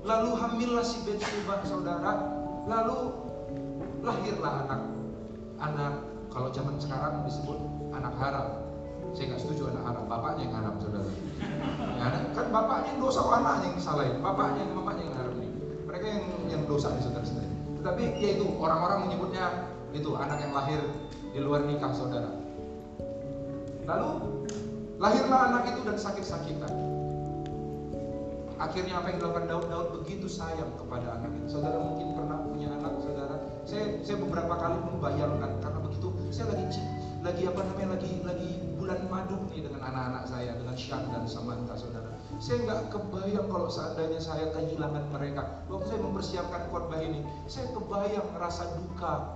[0.05, 2.11] Lalu hamillah si Bathsheba saudara,
[2.69, 3.15] lalu
[4.05, 4.81] lahirlah anak.
[5.57, 5.93] Anak
[6.29, 7.57] kalau zaman sekarang disebut
[7.95, 8.47] anak haram.
[9.15, 11.11] Saya nggak setuju anak haram, bapaknya yang haram saudara.
[11.95, 15.51] Ya, kan bapaknya yang dosa, anaknya yang disalahin, bapaknya yang mamanya yang haram nih.
[15.87, 17.49] Mereka yang yang dosa nih saudara-saudara.
[17.79, 19.45] Tetapi ya itu orang-orang menyebutnya
[19.95, 20.81] itu anak yang lahir
[21.35, 22.31] di luar nikah saudara.
[23.83, 24.09] Lalu
[24.95, 26.71] lahirlah anak itu dan sakit-sakitan.
[28.55, 29.67] Akhirnya apa yang dilakukan Daud?
[29.67, 31.59] Daud begitu sayang kepada anak itu.
[31.59, 33.35] Saudara mungkin pernah punya anak, saudara.
[33.67, 36.63] Saya saya beberapa kali membayangkan karena begitu saya lagi
[37.19, 41.75] lagi apa namanya lagi lagi bulan madu nih dengan anak-anak saya dengan Shan dan Samantha
[41.75, 42.15] saudara.
[42.39, 45.67] Saya nggak kebayang kalau seandainya saya kehilangan mereka.
[45.67, 49.35] Waktu saya mempersiapkan khotbah ini, saya kebayang rasa duka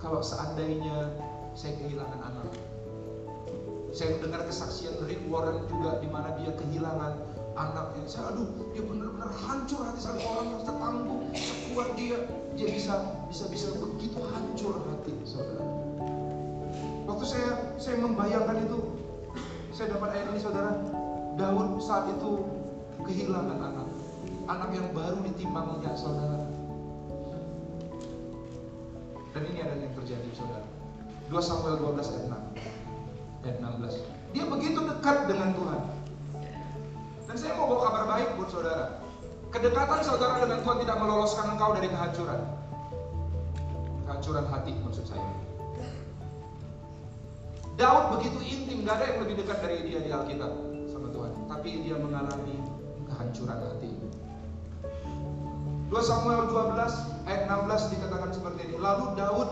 [0.00, 1.12] kalau seandainya
[1.52, 2.48] saya kehilangan anak.
[3.90, 7.20] Saya mendengar kesaksian Rick Warren juga di mana dia kehilangan
[7.58, 8.04] anaknya.
[8.06, 12.18] Saya aduh, dia benar-benar hancur hati saya orang yang setangguh, sekuat dia,
[12.54, 12.94] dia bisa
[13.28, 15.66] bisa bisa begitu hancur hati saudara.
[17.10, 17.50] Waktu saya
[17.82, 18.78] saya membayangkan itu,
[19.74, 20.72] saya dapat ayat ini saudara.
[21.34, 22.46] Daud saat itu
[23.00, 23.88] kehilangan anak,
[24.46, 26.59] anak yang baru ditimbangnya saudara.
[29.30, 30.66] Dan ini ada yang terjadi saudara.
[31.30, 34.34] 2 Samuel 12 ayat 6 ayat 16.
[34.34, 35.80] Dia begitu dekat dengan Tuhan.
[37.30, 38.98] Dan saya mau bawa kabar baik buat saudara.
[39.50, 42.40] Kedekatan saudara dengan Tuhan tidak meloloskan engkau dari kehancuran.
[44.06, 45.30] Kehancuran hati maksud saya.
[47.78, 50.52] Daud begitu intim, gak ada yang lebih dekat dari dia di Alkitab
[50.90, 51.32] sama Tuhan.
[51.48, 52.58] Tapi dia mengalami
[53.08, 53.90] kehancuran hati.
[55.90, 58.78] 2 Samuel 12 ayat 16 dikatakan seperti ini.
[58.78, 59.50] Lalu Daud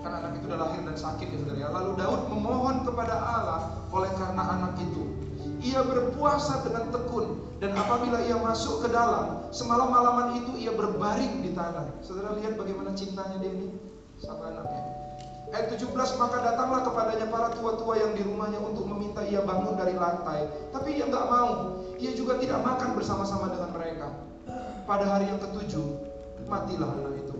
[0.00, 1.68] karena anak itu udah lahir dan sakit ya saudara ya.
[1.76, 3.60] Lalu Daud memohon kepada Allah
[3.92, 5.12] oleh karena anak itu.
[5.60, 11.44] Ia berpuasa dengan tekun dan apabila ia masuk ke dalam semalam malaman itu ia berbaring
[11.44, 11.84] di tanah.
[12.00, 13.76] Saudara lihat bagaimana cintanya dia ini
[14.16, 14.88] sama anaknya.
[15.52, 20.00] Ayat 17 maka datanglah kepadanya para tua-tua yang di rumahnya untuk meminta ia bangun dari
[20.00, 20.48] lantai.
[20.72, 21.76] Tapi ia nggak mau.
[22.00, 24.08] Ia juga tidak makan bersama-sama dengan mereka.
[24.86, 25.82] Pada hari yang ketujuh
[26.46, 27.34] matilah anak itu.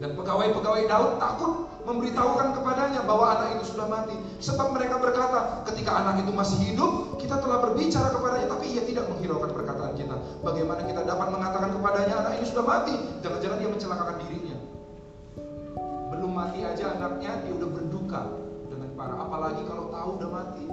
[0.00, 1.52] Dan pegawai-pegawai Daud takut
[1.84, 4.16] memberitahukan kepadanya bahwa anak itu sudah mati.
[4.40, 9.04] Sebab mereka berkata, ketika anak itu masih hidup, kita telah berbicara kepadanya, tapi ia tidak
[9.12, 10.16] menghiraukan perkataan kita.
[10.40, 12.94] Bagaimana kita dapat mengatakan kepadanya anak ini sudah mati?
[13.20, 14.56] Jangan-jangan dia mencelakakan dirinya.
[16.08, 18.20] Belum mati aja anaknya dia udah berduka
[18.72, 19.18] dengan parah.
[19.28, 20.64] Apalagi kalau tahu udah mati.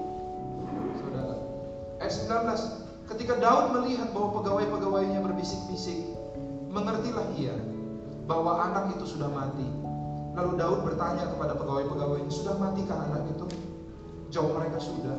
[1.04, 1.36] Saudara.
[2.00, 2.87] Ayat 19.
[3.08, 6.12] Ketika Daud melihat bahwa pegawai-pegawainya berbisik-bisik,
[6.67, 7.56] mengertilah ia
[8.28, 9.63] bahwa anak itu sudah mati.
[10.36, 13.48] Lalu Daud bertanya kepada pegawai-pegawainya, sudah matikah anak itu?
[14.28, 15.15] Jawab mereka sudah.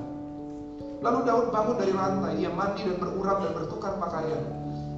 [1.01, 4.45] Lalu Daud bangun dari lantai, ia mandi dan berurap dan bertukar pakaian.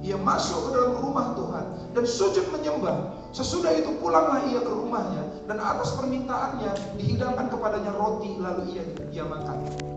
[0.03, 3.15] Ia masuk ke dalam rumah Tuhan dan sujud menyembah.
[3.31, 9.23] Sesudah itu pulanglah ia ke rumahnya dan atas permintaannya dihidangkan kepadanya roti lalu ia ia
[9.23, 9.90] makan.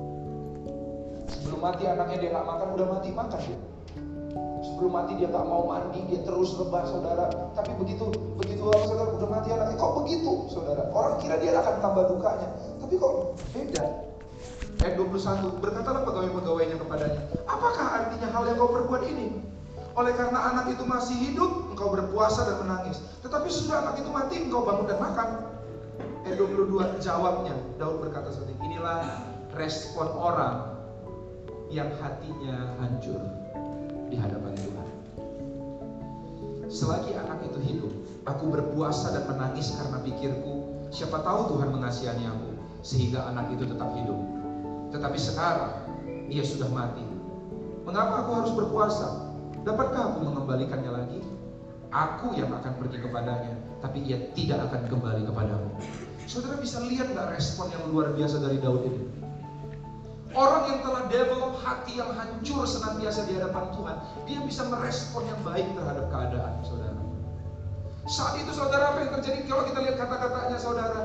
[1.45, 3.59] Sebelum mati anaknya dia nggak makan, udah mati makan dia.
[4.65, 7.29] Sebelum mati dia nggak mau mandi, dia terus rebah saudara.
[7.53, 8.09] Tapi begitu
[8.41, 10.89] begitu apa saudara udah mati anaknya, kok begitu saudara?
[10.89, 12.49] Orang kira dia akan tambah dukanya,
[12.81, 13.85] tapi kok beda.
[14.83, 19.39] Ayat 21 Berkatalah pegawai-pegawainya kepadanya Apakah artinya hal yang kau perbuat ini?
[19.95, 24.43] Oleh karena anak itu masih hidup Engkau berpuasa dan menangis Tetapi sudah anak itu mati
[24.43, 25.29] Engkau bangun dan makan
[26.27, 30.74] Ayat 22 Jawabnya Daud berkata seperti Inilah respon orang
[31.71, 33.23] Yang hatinya hancur
[34.09, 34.89] Di hadapan Tuhan
[36.69, 37.93] Selagi anak itu hidup
[38.25, 42.51] Aku berpuasa dan menangis karena pikirku Siapa tahu Tuhan mengasihani aku
[42.85, 44.35] Sehingga anak itu tetap hidup
[44.95, 45.75] tetapi sekarang
[46.31, 47.03] ia sudah mati.
[47.83, 49.35] Mengapa aku harus berpuasa?
[49.67, 51.19] Dapatkah aku mengembalikannya lagi?
[51.91, 55.71] Aku yang akan pergi kepadanya, tapi ia tidak akan kembali kepadamu.
[56.31, 59.03] Saudara bisa lihat nggak respon yang luar biasa dari Daud ini?
[60.35, 65.41] Orang yang telah develop hati yang hancur senantiasa di hadapan Tuhan, dia bisa merespon yang
[65.47, 67.01] baik terhadap keadaan, saudara.
[68.05, 69.47] Saat itu saudara apa yang terjadi?
[69.47, 71.01] Kalau kita lihat kata-katanya saudara,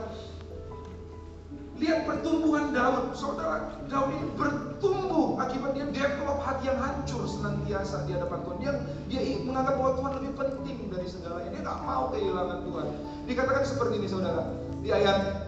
[1.79, 3.71] Lihat pertumbuhan Daud, saudara.
[3.87, 8.57] Daud ini bertumbuh akibat dia develop hati yang hancur senantiasa di hadapan Tuhan.
[8.59, 8.73] Dia
[9.07, 11.49] dia menganggap bahwa Tuhan lebih penting dari segalanya.
[11.55, 12.87] Dia nggak mau kehilangan Tuhan.
[13.31, 14.43] Dikatakan seperti ini, saudara.
[14.83, 15.47] Di ayat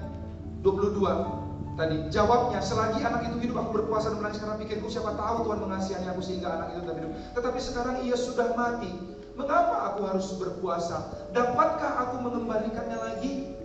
[0.64, 5.48] 22 tadi jawabnya selagi anak itu hidup aku berpuasa dan menangis karena pikirku siapa tahu
[5.48, 7.12] Tuhan mengasihi aku sehingga anak itu tetap hidup.
[7.38, 8.92] Tetapi sekarang ia sudah mati.
[9.40, 11.08] Mengapa aku harus berpuasa?
[11.32, 13.56] Dapatkah aku mengembalikannya lagi?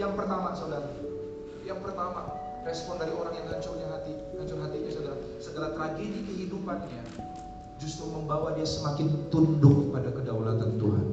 [0.00, 0.88] Yang pertama, saudara,
[1.68, 2.32] yang pertama,
[2.64, 7.02] respon dari orang yang hancurnya hati, hancur hatinya saudara, segala tragedi kehidupannya
[7.82, 11.06] justru membawa dia semakin tunduk pada kedaulatan Tuhan.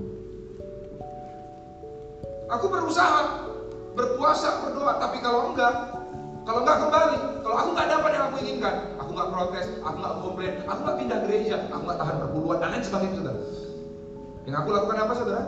[2.49, 3.45] Aku berusaha
[3.97, 5.73] berpuasa, berdoa, tapi kalau enggak,
[6.49, 10.15] kalau enggak kembali, kalau aku enggak dapat yang aku inginkan, aku enggak protes, aku enggak
[10.17, 13.39] komplain, aku enggak pindah gereja, aku enggak tahan perpuluhan dan lain sebagainya, saudara.
[14.49, 15.43] Yang aku lakukan apa, saudara?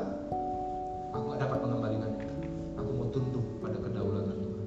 [1.09, 2.11] Aku enggak dapat mengembalikan.
[2.77, 4.65] Aku mau tunduk pada kedaulatan Tuhan.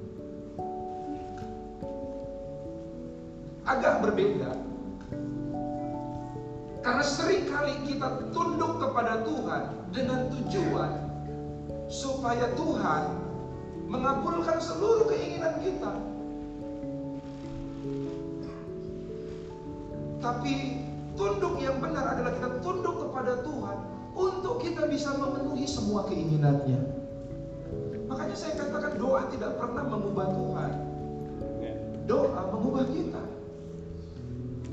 [3.63, 4.51] Agak berbeda.
[6.83, 9.63] Karena sering kali kita tunduk kepada Tuhan
[9.95, 10.91] dengan tujuan
[11.87, 13.03] supaya Tuhan
[13.87, 16.14] mengabulkan seluruh keinginan kita.
[20.25, 20.53] Tapi
[21.13, 23.77] tunduk yang benar adalah kita tunduk kepada Tuhan
[24.17, 26.81] untuk kita bisa memenuhi semua keinginannya.
[28.09, 30.71] Makanya saya katakan doa tidak pernah mengubah Tuhan.
[32.09, 33.23] Doa mengubah kita.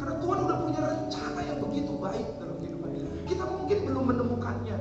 [0.01, 3.09] Karena Tuhan udah punya rencana yang begitu baik dalam kehidupan kita.
[3.29, 4.79] Kita mungkin belum menemukannya.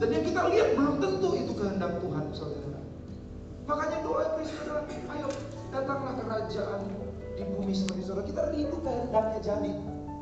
[0.00, 2.80] Dan yang kita lihat belum tentu itu kehendak Tuhan, saudara.
[3.68, 5.28] Makanya doa Kristus adalah, ayo
[5.70, 6.80] datanglah kerajaan
[7.40, 8.28] di bumi seperti saudara.
[8.28, 9.72] Kita rindu kehendaknya jadi.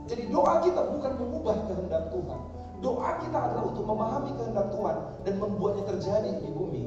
[0.09, 2.41] Jadi doa kita bukan mengubah kehendak Tuhan.
[2.79, 6.83] Doa kita adalah untuk memahami kehendak Tuhan dan membuatnya terjadi di bumi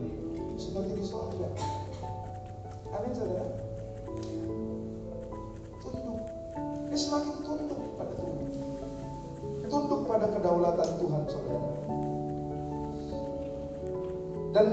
[0.55, 1.47] seperti di surga.
[2.95, 3.45] Amin saudara.
[5.83, 6.19] Tunduk.
[6.87, 8.35] Dia semakin tunduk pada Tuhan.
[9.67, 11.69] Tunduk pada kedaulatan Tuhan saudara.
[14.51, 14.67] Dan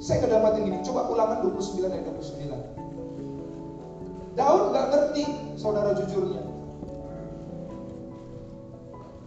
[0.00, 2.79] saya ngedapatin gini, coba ulangan 29 ayat 29.
[4.38, 5.24] Daud gak ngerti
[5.58, 6.42] saudara jujurnya.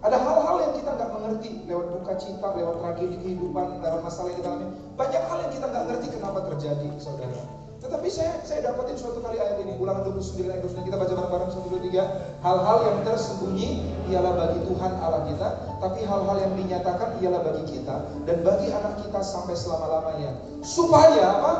[0.03, 4.43] Ada hal-hal yang kita nggak mengerti lewat duka cita, lewat tragedi kehidupan, lewat masalah yang
[4.43, 4.67] alami.
[4.99, 7.39] Banyak hal yang kita nggak ngerti kenapa terjadi, saudara.
[7.79, 11.51] Tetapi saya saya dapatin suatu kali ayat ini, ulangan 29 ayat 29 kita baca bareng-bareng
[11.51, 12.43] 1 2 3.
[12.43, 13.69] Hal-hal yang tersembunyi
[14.11, 15.47] ialah bagi Tuhan Allah kita,
[15.79, 17.95] tapi hal-hal yang dinyatakan ialah bagi kita
[18.27, 20.31] dan bagi anak kita sampai selama-lamanya.
[20.63, 21.51] Supaya apa?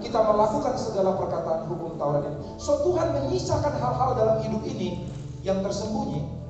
[0.00, 2.38] Kita melakukan segala perkataan hukum Taurat ini.
[2.56, 5.04] So Tuhan menyisakan hal-hal dalam hidup ini
[5.44, 6.40] yang tersembunyi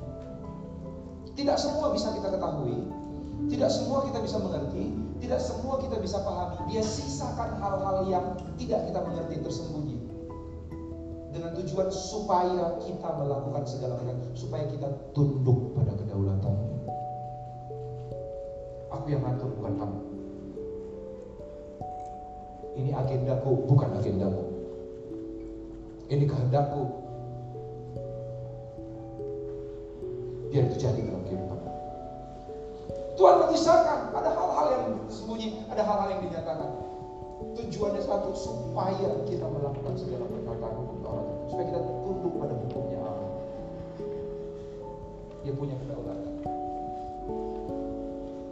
[1.41, 2.85] tidak semua bisa kita ketahui,
[3.49, 6.69] tidak semua kita bisa mengerti, tidak semua kita bisa pahami.
[6.69, 8.25] Dia sisakan hal-hal yang
[8.59, 9.97] tidak kita mengerti tersembunyi.
[11.31, 16.55] Dengan tujuan supaya kita melakukan segala perkara, supaya kita tunduk pada kedaulatan.
[18.91, 20.10] Aku yang ngatur bukan kamu.
[22.79, 24.43] Ini agendaku, bukan agendamu.
[26.07, 26.83] Ini kehendakku.
[30.51, 31.59] Biar itu jadi dalam kehidupan.
[33.15, 36.69] Tuhan mengisahkan ada hal-hal yang sembunyi, ada hal-hal yang dinyatakan.
[37.51, 43.31] Tujuannya satu supaya kita melakukan segala perkataan hukum Taurat, supaya kita tunduk pada hukumnya Allah.
[45.43, 46.31] Dia punya kedaulatan.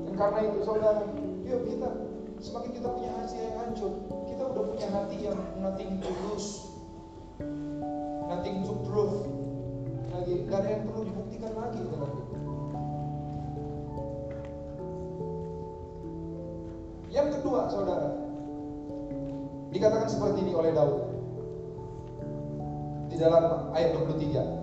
[0.04, 1.04] Dan karena itu saudara,
[1.48, 1.88] yuk kita
[2.40, 3.92] semakin kita punya hati yang hancur,
[4.32, 6.72] kita udah punya hati yang nothing to lose,
[8.32, 9.28] nothing to prove.
[10.16, 12.12] Lagi, gak ada yang perlu dibuktikan lagi dalam.
[17.10, 18.10] Yang kedua, saudara,
[19.76, 20.98] dikatakan seperti ini oleh Daud
[23.12, 24.60] di dalam ayat 23.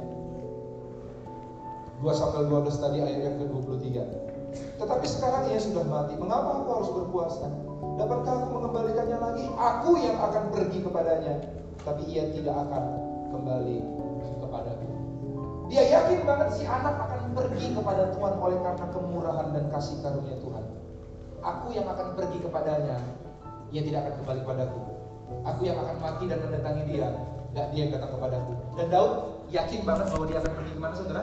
[1.96, 3.86] 2 Samuel 12 tadi ayat yang ke-23.
[4.76, 6.12] Tetapi sekarang ia sudah mati.
[6.20, 7.48] Mengapa aku harus berpuasa?
[7.96, 9.44] Dapatkah aku mengembalikannya lagi?
[9.56, 11.34] Aku yang akan pergi kepadanya.
[11.80, 12.82] Tapi ia tidak akan
[13.32, 13.76] kembali
[14.36, 14.88] kepadaku.
[15.66, 20.36] Dia yakin banget si anak akan pergi kepada Tuhan oleh karena kemurahan dan kasih karunia
[20.38, 20.64] Tuhan.
[21.40, 23.00] Aku yang akan pergi kepadanya.
[23.72, 24.80] Ia tidak akan kembali kepadaku.
[25.42, 27.08] Aku yang akan mati dan mendatangi dia.
[27.56, 28.52] Dan dia yang datang kepadaku.
[28.76, 29.12] Dan Daud
[29.48, 31.22] yakin banget bahwa dia akan pergi ke mana saudara?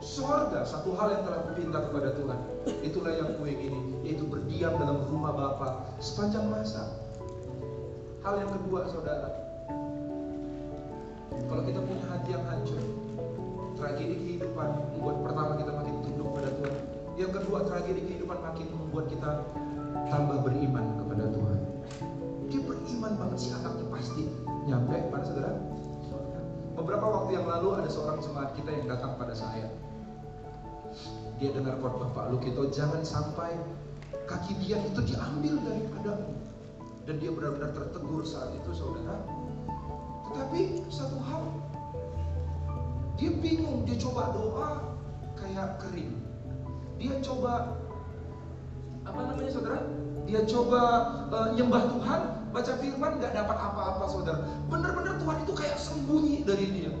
[0.00, 2.38] Sorga, satu hal yang telah kupinta kepada Tuhan
[2.80, 3.52] Itulah yang kue
[4.60, 6.92] berdiam dalam rumah Bapa Sepanjang masa.
[8.20, 9.32] Hal yang kedua saudara
[11.48, 12.84] Kalau kita punya hati yang hancur
[13.80, 16.76] Tragedi kehidupan Membuat pertama kita makin tunduk pada Tuhan.
[17.16, 19.30] Yang kedua tragedi kehidupan makin membuat kita
[20.12, 21.58] Tambah beriman kepada Tuhan.
[22.52, 24.28] Dia beriman banget si anaknya pasti
[24.68, 25.56] Nyampe pada saudara.
[26.76, 29.72] Beberapa waktu yang lalu ada seorang jemaat kita yang datang pada saya.
[31.40, 33.56] Dia dengar khotbah Pak Lukito jangan sampai
[34.30, 36.30] kaki dia itu diambil daripadamu
[37.02, 39.18] dan dia benar-benar tertegur saat itu saudara.
[40.30, 41.42] Tetapi satu hal
[43.18, 44.70] dia bingung dia coba doa
[45.34, 46.14] kayak kering.
[47.02, 47.74] Dia coba
[49.02, 49.82] apa namanya saudara?
[50.30, 50.80] Dia coba
[51.34, 52.20] uh, nyembah Tuhan
[52.54, 54.38] baca firman nggak dapat apa-apa saudara.
[54.70, 56.92] Benar-benar Tuhan itu kayak sembunyi dari dia.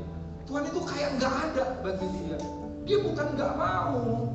[0.50, 2.38] Tuhan itu kayak nggak ada bagi dia.
[2.90, 4.34] Dia bukan nggak mau,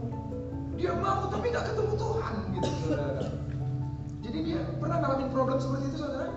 [0.76, 3.24] dia mau tapi nggak ketemu Tuhan gitu saudara.
[4.26, 6.30] Jadi dia pernah ngalamin problem seperti itu saudara.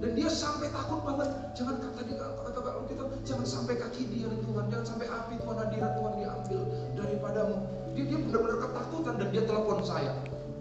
[0.00, 4.32] Dan dia sampai takut banget, jangan kata dia kata kata kita, jangan sampai kaki dia
[4.32, 6.60] Tuhan, jangan sampai api Tuhan hadirat Tuhan diambil
[6.96, 7.56] daripadamu.
[7.92, 10.12] Dia dia benar-benar ketakutan dan dia telepon saya.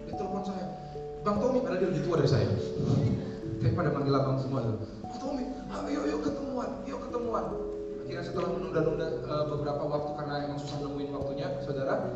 [0.04, 0.66] Dia telepon saya,
[1.24, 2.52] Bang Tommy, padahal dia lebih tua dari saya.
[3.64, 4.76] Tapi pada manggil abang semua tuh.
[5.08, 5.44] Bang Tommy,
[5.88, 7.46] ayo yuk ketemuan, yuk ketemuan
[8.10, 12.10] akhirnya setelah menunda-nunda uh, beberapa waktu karena emang susah nemuin waktunya saudara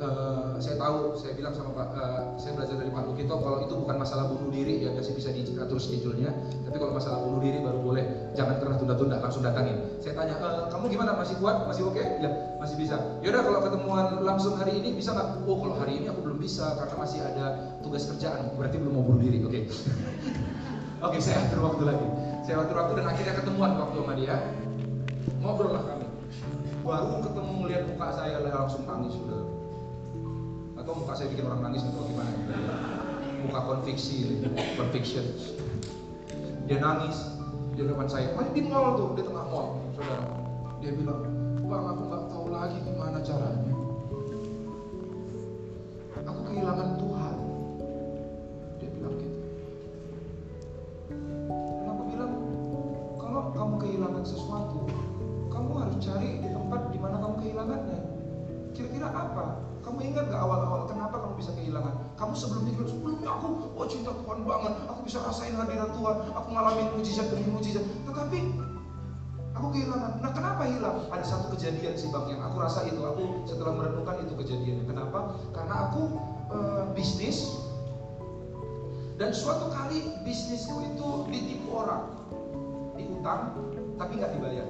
[0.00, 3.74] uh, saya tahu saya bilang sama Pak uh, saya belajar dari Pak Lukito kalau itu
[3.76, 6.32] bukan masalah bunuh diri ya masih bisa diatur schedule-nya.
[6.68, 8.04] Tapi kalau masalah bunuh diri baru boleh
[8.36, 9.76] jangan pernah tunda-tunda langsung datangin.
[10.00, 11.10] Saya tanya e, kamu gimana?
[11.16, 11.64] Masih kuat?
[11.68, 11.96] Masih oke?
[11.96, 12.06] Okay?
[12.20, 12.30] ya
[12.60, 12.96] masih bisa.
[13.24, 15.28] Yaudah kalau ketemuan langsung hari ini bisa nggak?
[15.48, 17.46] Oh kalau hari ini aku belum bisa karena masih ada
[17.80, 18.52] tugas kerjaan.
[18.56, 19.52] Berarti belum mau bunuh diri oke.
[19.52, 19.62] Okay.
[21.06, 22.06] oke okay, saya atur waktu lagi.
[22.44, 24.36] Saya atur waktu dan akhirnya ketemuan waktu sama dia.
[25.40, 26.06] Ngobrol lah kami.
[26.86, 29.45] Baru ketemu melihat muka saya langsung nangis sudah
[30.86, 31.82] atau muka saya bikin orang nangis?
[31.82, 32.30] Atau gimana?
[33.42, 34.46] Muka konfiksi
[34.78, 35.26] conviction
[36.66, 37.34] dia nangis
[37.74, 38.30] di depan saya.
[38.34, 39.82] Main di mall tuh di tengah mall.
[39.98, 40.22] Saudara
[40.78, 41.26] dia bilang
[41.66, 43.74] bang aku nggak tahu lagi gimana caranya.
[46.26, 47.36] Aku kehilangan Tuhan.
[48.82, 49.38] Dia bilang gitu.
[51.86, 52.32] Dan bilang
[53.18, 54.86] kalau kamu kehilangan sesuatu
[55.50, 58.00] kamu harus cari di tempat di mana kamu kehilangannya.
[58.74, 59.46] Kira-kira apa?
[59.86, 60.65] Kamu ingat gak awal-awal
[61.16, 61.94] kenapa kamu bisa kehilangan?
[62.20, 66.48] Kamu sebelum itu sebelumnya aku oh cinta Tuhan banget, aku bisa rasain hadirat Tuhan, aku
[66.52, 67.84] ngalamin mujizat demi mujizat.
[68.04, 68.38] Tetapi
[69.56, 70.20] aku kehilangan.
[70.20, 71.08] Nah kenapa hilang?
[71.08, 73.00] Ada satu kejadian sih bang yang aku rasa itu.
[73.00, 74.84] Aku setelah merenungkan itu kejadiannya.
[74.84, 75.40] Kenapa?
[75.56, 76.02] Karena aku
[76.52, 77.56] uh, bisnis
[79.16, 82.12] dan suatu kali bisnisku itu ditipu orang,
[83.00, 83.56] diutang
[83.96, 84.68] tapi nggak dibayar.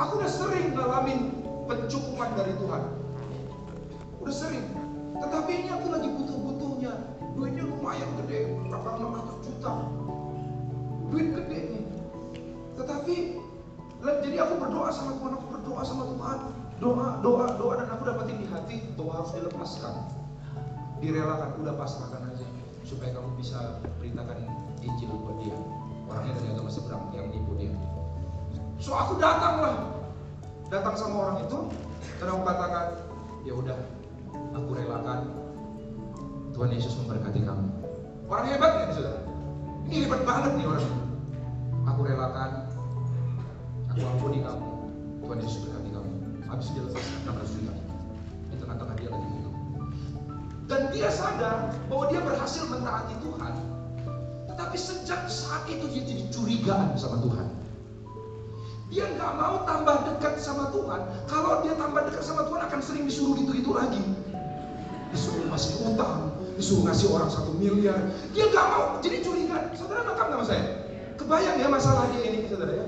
[0.00, 2.82] Aku udah sering ngalamin pencukupan dari Tuhan.
[4.24, 4.85] Udah sering.
[5.22, 6.92] Tetapi ini aku lagi butuh-butuhnya.
[7.36, 9.72] Duitnya lumayan gede, berapa 600 juta.
[11.12, 11.84] Duit gede nih.
[12.76, 13.14] Tetapi
[14.06, 16.38] jadi aku berdoa sama Tuhan, aku berdoa sama Tuhan.
[16.76, 19.94] Doa, doa, doa dan aku dapetin di hati bahwa harus dilepaskan.
[21.00, 22.46] Direlakan, udah pasrahkan aja
[22.84, 24.44] supaya kamu bisa beritakan
[24.84, 25.56] Injil buat dia.
[26.06, 27.72] Orangnya dari agama seberang yang nipu dia.
[28.78, 29.76] So aku datang lah,
[30.68, 31.58] datang sama orang itu
[32.20, 32.86] dan aku katakan,
[33.48, 33.78] ya udah,
[34.56, 35.20] aku relakan.
[36.56, 37.68] Tuhan Yesus memberkati kamu.
[38.32, 39.20] Orang hebat kan saudara?
[39.86, 40.86] Ini hebat banget nih orang.
[41.86, 42.50] Aku relakan,
[43.92, 44.66] aku ampuni kamu.
[45.20, 46.12] Tuhan Yesus berkati kamu.
[46.48, 47.72] Habis dia lepas 600 juta.
[48.48, 49.54] Di tengah-tengah dia lagi butuh.
[50.66, 53.54] Dan dia sadar bahwa dia berhasil mentaati Tuhan.
[54.50, 57.46] Tetapi sejak saat itu dia jadi curigaan sama Tuhan.
[58.86, 61.00] Dia nggak mau tambah dekat sama Tuhan.
[61.26, 64.02] Kalau dia tambah dekat sama Tuhan akan sering disuruh gitu-gitu lagi.
[65.16, 67.96] Disuruh masih utang, disuruh ngasih orang satu miliar.
[68.36, 69.72] Dia nggak mau, jadi curiga.
[69.72, 70.92] Saudara nangkap nama saya?
[71.16, 72.84] Kebayang ya masalah dia ini, saudara ya?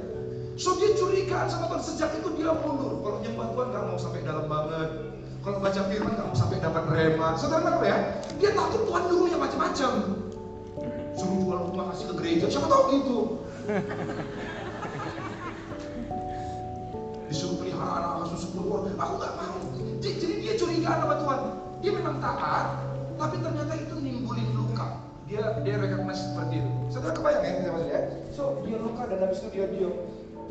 [0.61, 3.01] So dia curigaan sama Tuhan sejak itu dia mundur.
[3.01, 4.91] Kalau nyembah Tuhan nggak mau sampai dalam banget.
[5.41, 7.29] Kalau baca firman nggak mau sampai dapat rema.
[7.41, 7.97] Saudara nangkap ya?
[8.37, 9.93] Dia takut Tuhan dulu yang macam-macam.
[11.16, 13.41] Suruh jual rumah kasih ke gereja, siapa tahu gitu.
[17.33, 19.47] Disuruh pelihara anak asuh sepuluh orang, aku nggak mau.
[21.89, 22.84] Dia memang taat,
[23.16, 25.01] tapi ternyata itu nimbulin luka.
[25.24, 26.72] Dia dia recognize seperti itu.
[26.93, 28.01] Saudara kebayang ya, saya maksudnya?
[28.28, 29.97] So dia luka dan habis itu dia diam.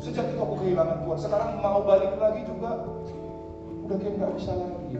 [0.02, 1.18] Sejak itu aku kehilangan Tuhan.
[1.22, 2.90] Sekarang mau balik lagi juga,
[3.86, 4.98] udah kayak nggak bisa lagi.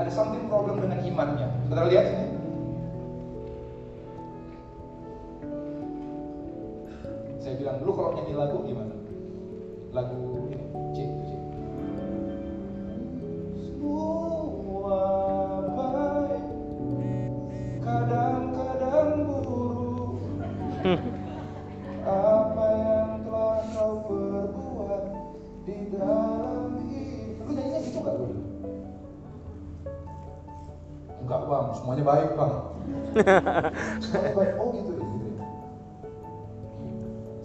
[0.00, 1.48] Ada something problem dengan imannya.
[1.68, 2.26] Saudara lihat ini.
[7.44, 8.94] Saya bilang dulu kalau nyanyi lagu gimana?
[9.92, 10.69] Lagu ini,
[31.30, 32.54] Enggak bang, semuanya baik bang.
[34.02, 34.52] semuanya baik.
[34.58, 34.92] Oh gitu.
[34.98, 35.30] Gitu.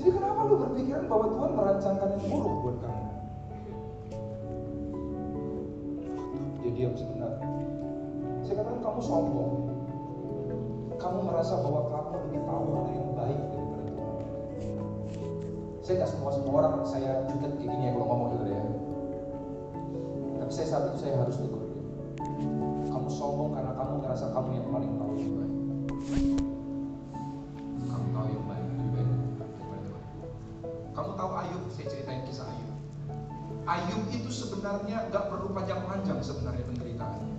[0.02, 3.05] Jadi kenapa lu berpikiran bahwa Tuhan merancangkan yang buruk buat kamu?
[8.96, 9.52] Kamu sombong.
[10.96, 14.16] Kamu merasa bahwa kamu lebih tahu mana yang baik daripada Tuhan.
[15.84, 18.64] Saya nggak semua semua orang saya jutek kayak gini ya kalau ngomong gitu ya.
[20.40, 21.60] Tapi saya saat itu saya harus tegur.
[22.88, 25.56] Kamu sombong karena kamu ngerasa kamu yang paling tahu yang baik.
[27.92, 30.00] Kamu tahu yang baik lebih baik daripada Tuhan.
[30.96, 31.64] Kamu tahu Ayub?
[31.76, 32.72] Saya ceritain kisah Ayub.
[33.68, 37.35] Ayub itu sebenarnya nggak perlu panjang-panjang sebenarnya penderitaannya.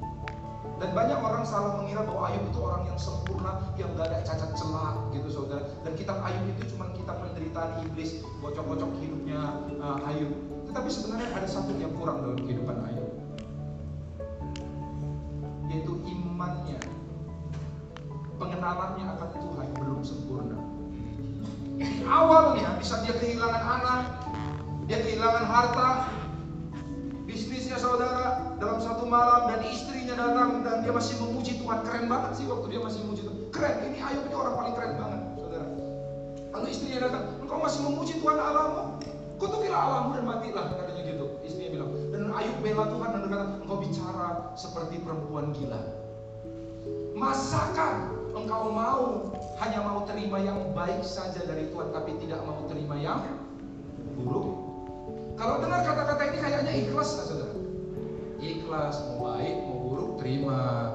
[0.77, 4.51] Dan banyak orang salah mengira bahwa Ayub itu orang yang sempurna, yang gak ada cacat
[4.61, 5.65] celah gitu saudara.
[5.89, 9.41] Dan kitab Ayub itu cuma kitab penderitaan iblis, bocok-bocok hidupnya
[9.81, 10.29] uh, Ayub.
[10.69, 13.09] Tetapi sebenarnya ada satu yang kurang dalam kehidupan Ayub.
[15.73, 16.81] Yaitu imannya.
[18.37, 20.61] Pengenalannya akan Tuhan belum sempurna.
[21.81, 24.01] Di awalnya bisa dia kehilangan anak,
[24.85, 25.89] dia kehilangan harta,
[27.25, 29.61] bisnisnya saudara dalam satu malam dan
[30.07, 31.83] istrinya datang dan dia masih memuji Tuhan.
[31.83, 33.39] Keren banget sih waktu dia masih memuji Tuhan.
[33.51, 35.67] Keren ini Ayub ini orang paling keren banget saudara.
[36.55, 38.83] Lalu istrinya datang engkau masih memuji Tuhan Allahmu?
[39.43, 41.91] Kutukilah Allahmu dan matilah katanya gitu istrinya bilang.
[42.15, 45.83] Dan Ayub bela Tuhan dan berkata engkau bicara seperti perempuan gila.
[47.19, 47.95] Masakan
[48.31, 49.03] engkau mau
[49.59, 53.27] hanya mau terima yang baik saja dari Tuhan tapi tidak mau terima yang
[54.23, 54.55] buruk?
[55.35, 57.55] Kalau dengar kata-kata ini kayaknya ikhlas nggak saudara?
[58.37, 59.76] Ikhlas, mau baik, mau
[60.19, 60.91] terima.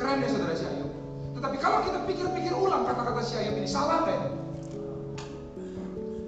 [0.00, 0.90] Keren ya saudara si Ayub.
[1.36, 4.20] Tetapi kalau kita pikir-pikir ulang kata-kata si Ayub ini, salah ya?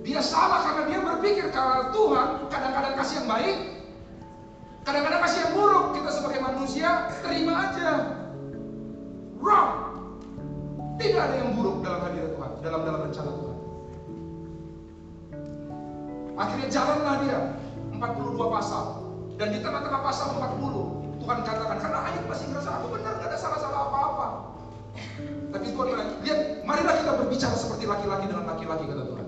[0.02, 3.56] Dia salah karena dia berpikir kalau Tuhan kadang-kadang kasih yang baik,
[4.82, 5.86] kadang-kadang kasih yang buruk.
[5.94, 6.88] Kita sebagai manusia
[7.22, 7.90] terima aja.
[9.38, 9.70] Wrong.
[10.98, 13.58] Tidak ada yang buruk dalam hadirat Tuhan, dalam dalam rencana Tuhan.
[16.32, 17.38] Akhirnya jalanlah dia
[17.96, 18.84] 42 pasal.
[19.40, 23.38] Dan di tengah-tengah pasal 40 Tuhan katakan karena Ayub masih ngerasa aku benar gak ada
[23.38, 24.26] salah-salah apa-apa.
[25.54, 29.26] Tapi Tuhan bilang, lihat, marilah kita berbicara seperti laki-laki dengan laki-laki kata Tuhan.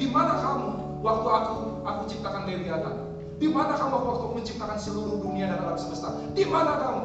[0.00, 0.68] Di mana kamu
[1.04, 2.96] waktu aku aku ciptakan Leviathan?
[3.36, 6.08] Di mana kamu waktu aku menciptakan seluruh dunia dan alam semesta?
[6.32, 7.02] Di mana kamu?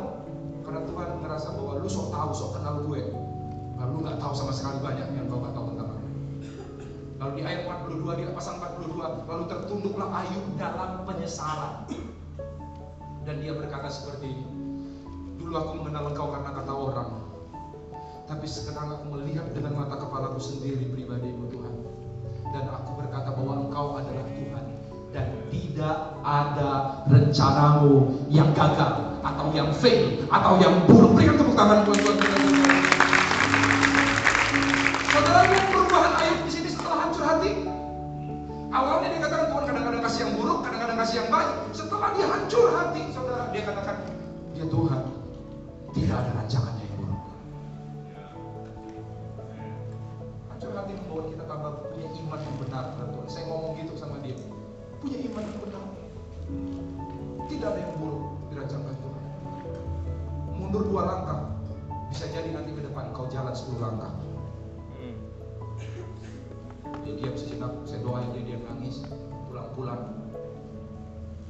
[0.64, 3.02] Karena Tuhan ngerasa bahwa lu sok tahu, sok kenal gue.
[3.82, 6.08] Lalu nggak tahu sama sekali banyak yang kau nggak tahu tentang aku.
[7.20, 11.84] Lalu di ayat 42, di pasal 42, lalu tertunduklah Ayub dalam penyesalan.
[13.28, 14.46] Dan dia berkata seperti ini,
[15.40, 17.10] Dulu aku mengenal engkau karena kata orang,
[18.30, 21.74] tapi sekarang aku melihat dengan mata kepalaku sendiri pribadimu Tuhan.
[22.54, 24.66] Dan aku berkata bahwa engkau adalah Tuhan.
[25.10, 31.18] Dan tidak ada rencanamu yang gagal, atau yang fail, atau yang buruk.
[31.18, 32.18] Berikan tepuk tangan buat Tuhan.
[35.10, 37.52] Saudara lihat perubahan Ayub di sini setelah hancur hati.
[38.70, 41.50] Awalnya dia katakan Tuhan kadang-kadang kasih yang buruk, kadang-kadang kasih yang baik.
[41.74, 42.49] Setelah dia hancur
[44.60, 45.02] Ya Tuhan,
[45.96, 47.24] tidak ada rancangannya yang buruk.
[50.52, 53.28] Hancur hati membuat kita tambah punya iman yang benar terhadap Tuhan.
[53.32, 54.36] Saya ngomong gitu sama dia,
[55.00, 55.84] punya iman yang benar.
[57.48, 59.24] Tidak ada yang buruk dirancangkan Tuhan.
[60.60, 61.40] Mundur dua langkah,
[62.12, 64.12] bisa jadi nanti ke depan kau jalan 10 langkah.
[65.00, 65.16] Hmm.
[67.08, 69.08] Dia diam sejenak, saya doain dia diam nangis,
[69.48, 70.19] pulang-pulang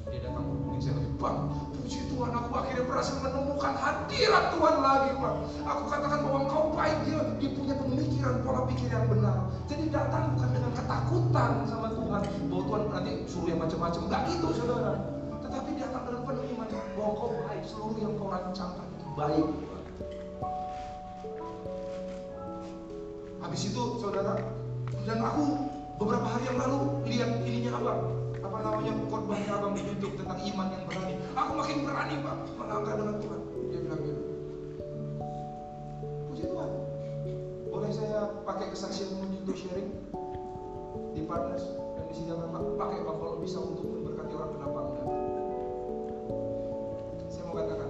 [0.10, 1.38] dia datang hubungin saya lagi, Bang,
[1.78, 5.34] puji Tuhan aku akhirnya berhasil menemukan hadirat Tuhan lagi, Pak.
[5.70, 9.38] Aku katakan bahwa engkau baik, dia, dia punya pemikiran, pola pikir yang benar.
[9.70, 14.02] Jadi datang bukan dengan ketakutan sama Tuhan, bahwa Tuhan nanti suruh yang macam-macam.
[14.10, 14.94] Enggak gitu, saudara.
[15.46, 19.46] Tetapi datang dengan penuh iman, bahwa kau baik, seluruh yang kau rancangkan itu baik.
[19.46, 19.84] Tuhan.
[23.46, 24.42] Habis itu, saudara,
[25.06, 25.44] dan aku
[26.02, 30.68] beberapa hari yang lalu lihat ininya abang apa namanya korbannya abang di YouTube tentang iman
[30.72, 31.14] yang berani?
[31.36, 33.42] Aku makin berani pak melangkah dengan Tuhan.
[33.70, 34.22] Dia bilang gitu
[36.30, 36.72] puji Tuhan
[37.70, 39.90] boleh saya pakai kesaksian ini untuk sharing?
[41.14, 41.66] Di partners
[42.00, 42.62] dan di sini pak.
[42.80, 45.06] Pakai pak kalau bisa untuk memberkati orang kenapa enggak?
[47.30, 47.90] Saya mau katakan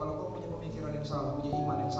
[0.00, 1.91] kalau kau punya pemikiran yang salah punya iman yang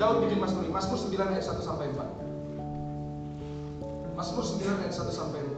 [0.00, 5.40] Daud bikin Mazmur ini Mazmur 9 ayat 1 sampai 4 Mazmur 9 ayat 1 sampai
[5.44, 5.56] 4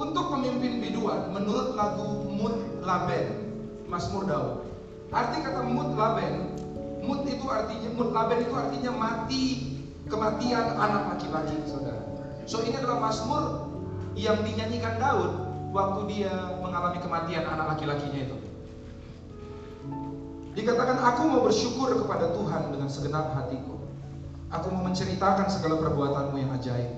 [0.00, 3.50] untuk pemimpin biduan menurut lagu Mut Laben
[3.90, 4.62] Mazmur Daud.
[5.10, 6.54] Arti kata mut laben,
[7.02, 9.44] mut itu artinya mut laben itu artinya mati
[10.06, 11.98] kematian anak laki-laki, saudara.
[12.46, 13.66] So ini adalah Mazmur
[14.14, 16.30] yang dinyanyikan Daud waktu dia
[16.62, 18.38] mengalami kematian anak laki-lakinya itu.
[20.50, 23.78] Dikatakan aku mau bersyukur kepada Tuhan dengan segenap hatiku.
[24.50, 26.90] Aku mau menceritakan segala perbuatanmu yang ajaib.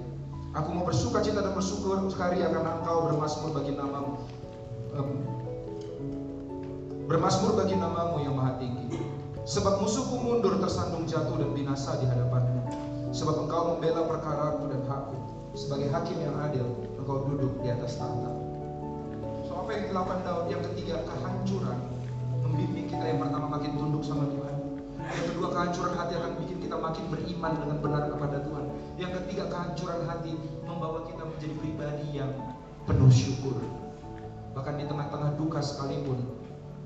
[0.57, 4.25] Aku mau bersuka cita dan bersyukur karya karena engkau bermasmur bagi namamu.
[7.09, 9.01] Bermasmur bagi namamu yang maha tinggi
[9.45, 12.61] Sebab musuhku mundur tersandung jatuh dan binasa di hadapanmu
[13.13, 15.17] Sebab engkau membela perkaraku dan hakku
[15.53, 16.65] Sebagai hakim yang adil
[16.97, 18.33] Engkau duduk di atas tahta
[19.45, 20.45] So apa yang dilakukan Daud?
[20.49, 21.92] Yang ketiga kehancuran
[22.53, 24.57] Membimbing kita yang pertama makin tunduk sama Tuhan
[25.09, 28.65] Yang kedua kehancuran hati akan bikin kita makin beriman dengan benar kepada Tuhan
[29.01, 30.33] Yang ketiga kehancuran hati
[30.69, 32.31] Membawa kita menjadi pribadi yang
[32.85, 33.57] penuh syukur
[34.53, 36.21] Bahkan di tengah-tengah duka sekalipun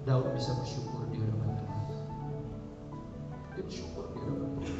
[0.06, 1.82] Daud bisa bersyukur di hadapan Tuhan.
[3.58, 4.78] Dia bersyukur di hadapan Tuhan.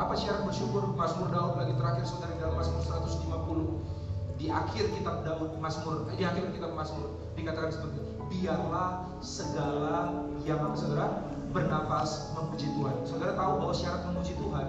[0.00, 0.96] Apa syarat bersyukur?
[0.96, 6.56] Mazmur Daud lagi terakhir saudara dalam Mazmur 150 di akhir kitab Daud Mazmur di akhir
[6.56, 11.06] kitab Mazmur dikatakan seperti biarlah segala yang apa saudara
[11.54, 12.96] bernapas memuji Tuhan.
[13.06, 14.66] Saudara tahu bahwa syarat memuji Tuhan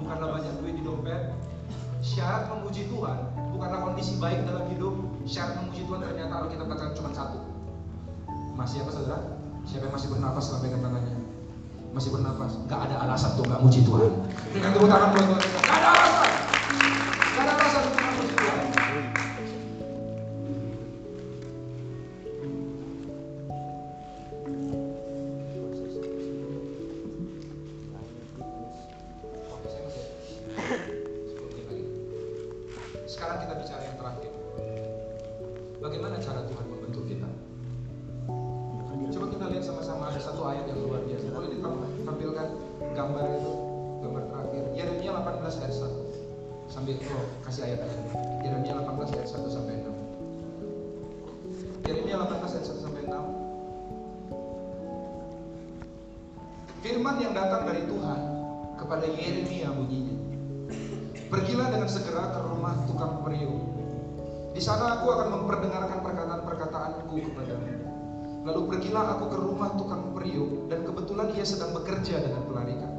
[0.00, 1.36] bukanlah banyak duit di dompet.
[2.00, 3.18] Syarat memuji Tuhan
[3.52, 4.94] bukanlah kondisi baik dalam hidup.
[5.28, 7.38] Syarat memuji Tuhan ternyata Alkitab katakan cuma satu,
[8.56, 9.20] masih apa saudara?
[9.68, 11.16] Siapa yang masih bernapas lambaikan tangannya?
[11.92, 12.56] Masih bernapas?
[12.64, 14.10] Gak ada alasan untuk gak muji Tuhan.
[14.56, 15.42] Berikan tepuk tangan buat Tuhan.
[15.60, 16.30] Gak ada alasan.
[17.36, 17.99] Gak ada alasan
[71.90, 72.92] bekerja dengan pelarikan.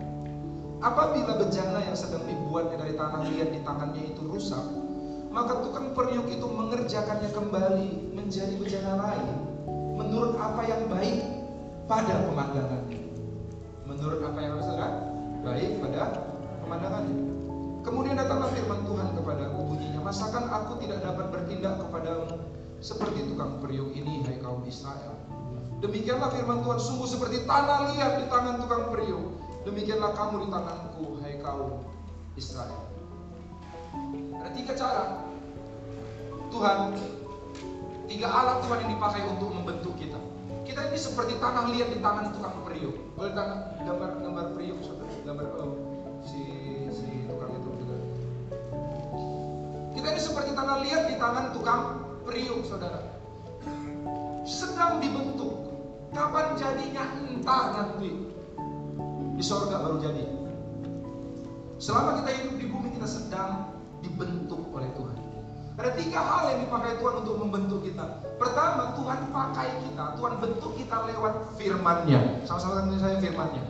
[0.83, 4.59] Apabila bejana yang sedang dibuatnya dari tanah liat di tangannya itu rusak,
[5.31, 9.31] maka tukang periuk itu mengerjakannya kembali menjadi bejana lain
[9.95, 11.23] menurut apa yang baik
[11.87, 12.99] pada pemandangannya.
[13.87, 14.99] Menurut apa yang saudara
[15.39, 16.03] baik pada
[16.67, 17.15] pemandangannya.
[17.87, 22.43] Kemudian datanglah firman Tuhan kepadaku bunyinya, masakan aku tidak dapat bertindak kepadamu
[22.83, 25.20] seperti tukang periuk ini, hai kaum Israel.
[25.81, 29.33] Demikianlah firman Tuhan, sungguh seperti tanah liat di tangan tukang periuk.
[29.65, 31.81] Demikianlah kamu di tanganku, hai kaum
[32.37, 32.85] Israel.
[34.41, 35.03] Ada tiga cara
[36.53, 36.77] Tuhan,
[38.05, 40.21] tiga alat Tuhan yang dipakai untuk membentuk kita.
[40.61, 42.95] kita ini seperti tanah liat di tangan tukang periuk.
[43.17, 45.73] Boleh tangan gambar gambar periuk saudara, gambar oh,
[46.23, 46.41] si
[46.93, 47.97] si tukang itu juga.
[49.97, 51.83] Kita ini seperti tanah liat di tangan tukang
[52.23, 53.01] periuk saudara.
[54.47, 55.50] Sedang dibentuk.
[56.11, 58.11] Kapan jadinya entah nanti.
[59.39, 60.27] Di sorga baru jadi.
[61.81, 65.17] Selama kita hidup di bumi kita sedang dibentuk oleh Tuhan.
[65.79, 68.05] Ada tiga hal yang dipakai Tuhan untuk membentuk kita.
[68.37, 72.45] Pertama, Tuhan pakai kita, Tuhan bentuk kita lewat firman-Nya.
[72.45, 73.63] Sama-sama dengan saya firman-Nya.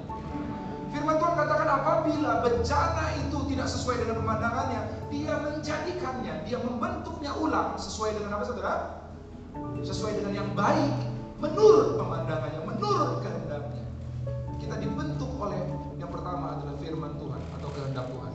[0.92, 7.80] Firman Tuhan katakan apabila bencana itu tidak sesuai dengan pemandangannya, dia menjadikannya, dia membentuknya ulang
[7.80, 8.76] sesuai dengan apa saudara?
[9.88, 11.11] Sesuai dengan yang baik,
[11.42, 13.84] menurut pemandangannya, menurut kehendaknya.
[14.62, 15.58] Kita dibentuk oleh
[15.98, 18.34] yang pertama adalah firman Tuhan atau kehendak Tuhan.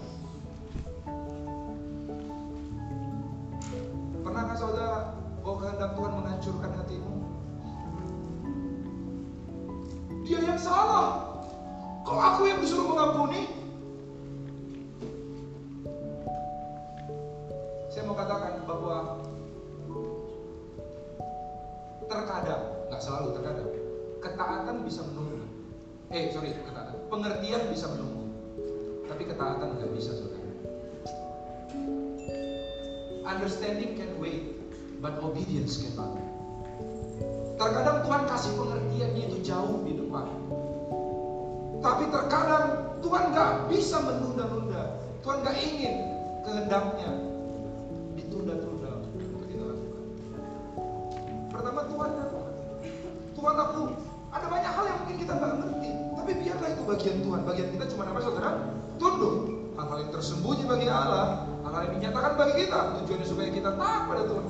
[4.26, 4.98] Pernahkah saudara
[5.38, 7.12] bahwa kehendak Tuhan menghancurkan hatimu?
[10.26, 11.38] Dia yang salah.
[12.02, 13.46] Kok aku yang disuruh mengampuni?
[17.90, 19.22] Saya mau katakan bahwa
[22.06, 23.70] terkadang, nggak selalu terkadang,
[24.22, 25.46] ketaatan bisa menunggu.
[26.14, 26.94] Eh, sorry, ketaatan.
[27.10, 28.30] Pengertian bisa menunggu.
[29.10, 30.50] Tapi ketaatan nggak bisa, saudara.
[33.26, 34.54] Understanding can wait,
[35.02, 36.14] but obedience cannot.
[37.56, 40.26] Terkadang Tuhan kasih pengertiannya itu jauh di depan.
[41.82, 42.66] Tapi terkadang
[43.02, 44.84] Tuhan nggak bisa menunda-nunda.
[45.26, 45.94] Tuhan nggak ingin
[46.46, 47.10] kehendaknya
[53.46, 53.94] Tuhan aku.
[54.34, 55.90] Ada banyak hal yang mungkin kita nggak ngerti.
[56.18, 57.40] Tapi biarlah itu bagian Tuhan.
[57.46, 58.50] Bagian kita cuma apa saudara?
[58.98, 59.34] Tunduk.
[59.78, 62.78] Hal-hal yang tersembunyi bagi Allah, hal-hal yang dinyatakan bagi kita.
[62.98, 64.46] Tujuannya supaya kita taat pada Tuhan.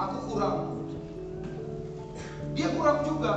[0.00, 0.56] Aku kurang.
[2.56, 3.32] Dia kurang juga.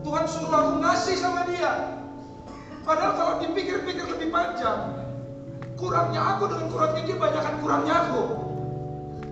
[0.00, 1.72] Tuhan suruh aku ngasih sama dia.
[2.88, 4.96] Padahal kalau dipikir-pikir lebih panjang,
[5.76, 8.22] kurangnya aku dengan kurangnya dia banyakkan kurangnya aku.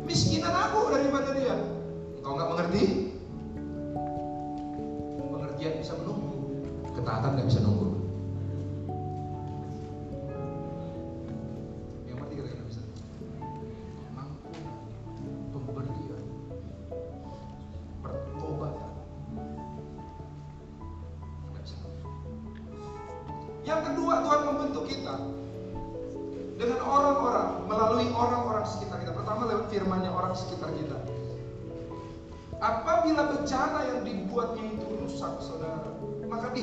[0.04, 1.71] Miskinan aku daripada dia.
[2.22, 2.84] Engkau nggak mengerti?
[5.18, 6.62] Pengertian bisa menunggu,
[6.94, 8.01] ketaatan nggak bisa nunggu.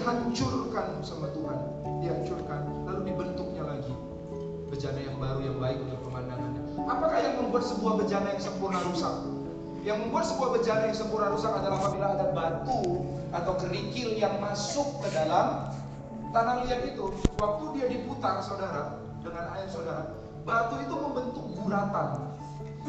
[0.09, 1.59] Dihancurkan sama Tuhan,
[2.01, 3.93] dihancurkan, lalu dibentuknya lagi
[4.69, 6.61] bencana yang baru yang baik untuk pemandangannya.
[6.89, 9.15] Apakah yang membuat sebuah bencana yang sempurna rusak?
[9.85, 12.81] Yang membuat sebuah bencana yang sempurna rusak adalah apabila ada batu
[13.29, 15.69] atau kerikil yang masuk ke dalam
[16.33, 17.05] tanah liat itu.
[17.37, 20.09] Waktu dia diputar, saudara, dengan air saudara,
[20.41, 22.09] batu itu membentuk guratan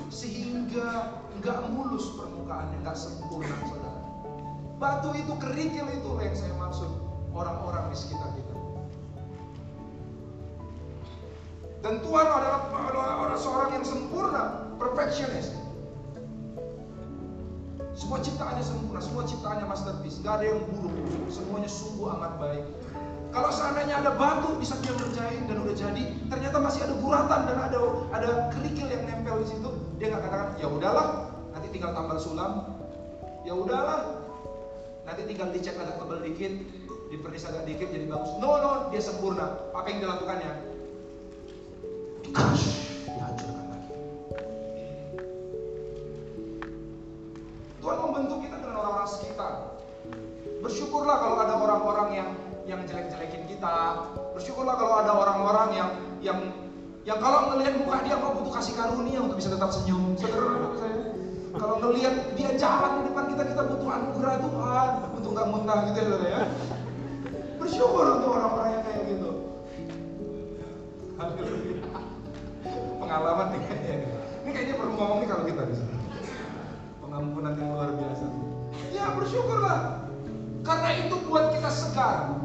[0.09, 4.01] sehingga nggak mulus permukaannya, nggak sempurna, saudara.
[4.81, 8.55] Batu itu kerikil itu yang saya maksud orang-orang di sekitar kita.
[11.81, 15.57] Dan Tuhan adalah, adalah orang seorang yang sempurna, perfectionist.
[17.97, 20.93] Semua ciptaannya sempurna, semua ciptaannya masterpiece, gak ada yang buruk,
[21.33, 22.65] semuanya sungguh amat baik.
[23.31, 27.57] Kalau seandainya ada batu bisa dia ngerjain dan udah jadi, ternyata masih ada guratan dan
[27.63, 27.79] ada
[28.11, 29.69] ada kerikil yang nempel di situ,
[30.03, 32.75] dia nggak katakan ya udahlah, nanti tinggal tambal sulam,
[33.47, 34.19] ya udahlah,
[35.07, 36.53] nanti tinggal dicek agak tebal dikit,
[37.11, 38.31] dipernis agak dikit jadi bagus.
[38.39, 39.51] No no, dia sempurna.
[39.75, 40.53] Apa yang dilakukannya?
[42.31, 42.67] Crush,
[43.03, 43.93] dihancurkan lagi.
[47.83, 49.53] Tuhan membentuk kita dengan orang-orang sekitar.
[50.63, 52.29] Bersyukurlah kalau ada orang-orang yang
[52.71, 54.07] yang jelek-jelekin kita.
[54.39, 55.91] Bersyukurlah kalau ada orang-orang yang
[56.23, 56.39] yang
[57.03, 60.15] yang kalau ngelihat muka dia kok butuh kasih karunia untuk bisa tetap senyum.
[60.15, 61.11] Saudara saya,
[61.59, 65.99] kalau ngelihat dia jalan di depan kita kita butuh anugerah Tuhan untuk nggak muntah gitu
[65.99, 66.43] ya ya.
[67.81, 69.31] Bersyukur untuk orang-orang yang kayak gitu.
[73.01, 74.09] Pengalaman nih kayaknya.
[74.45, 75.97] Ini kayaknya perlu ngomong nih kalau kita di sini.
[77.01, 78.27] Pengampunan yang luar biasa.
[78.93, 79.81] Ya bersyukurlah.
[80.61, 82.37] Karena itu buat kita segar.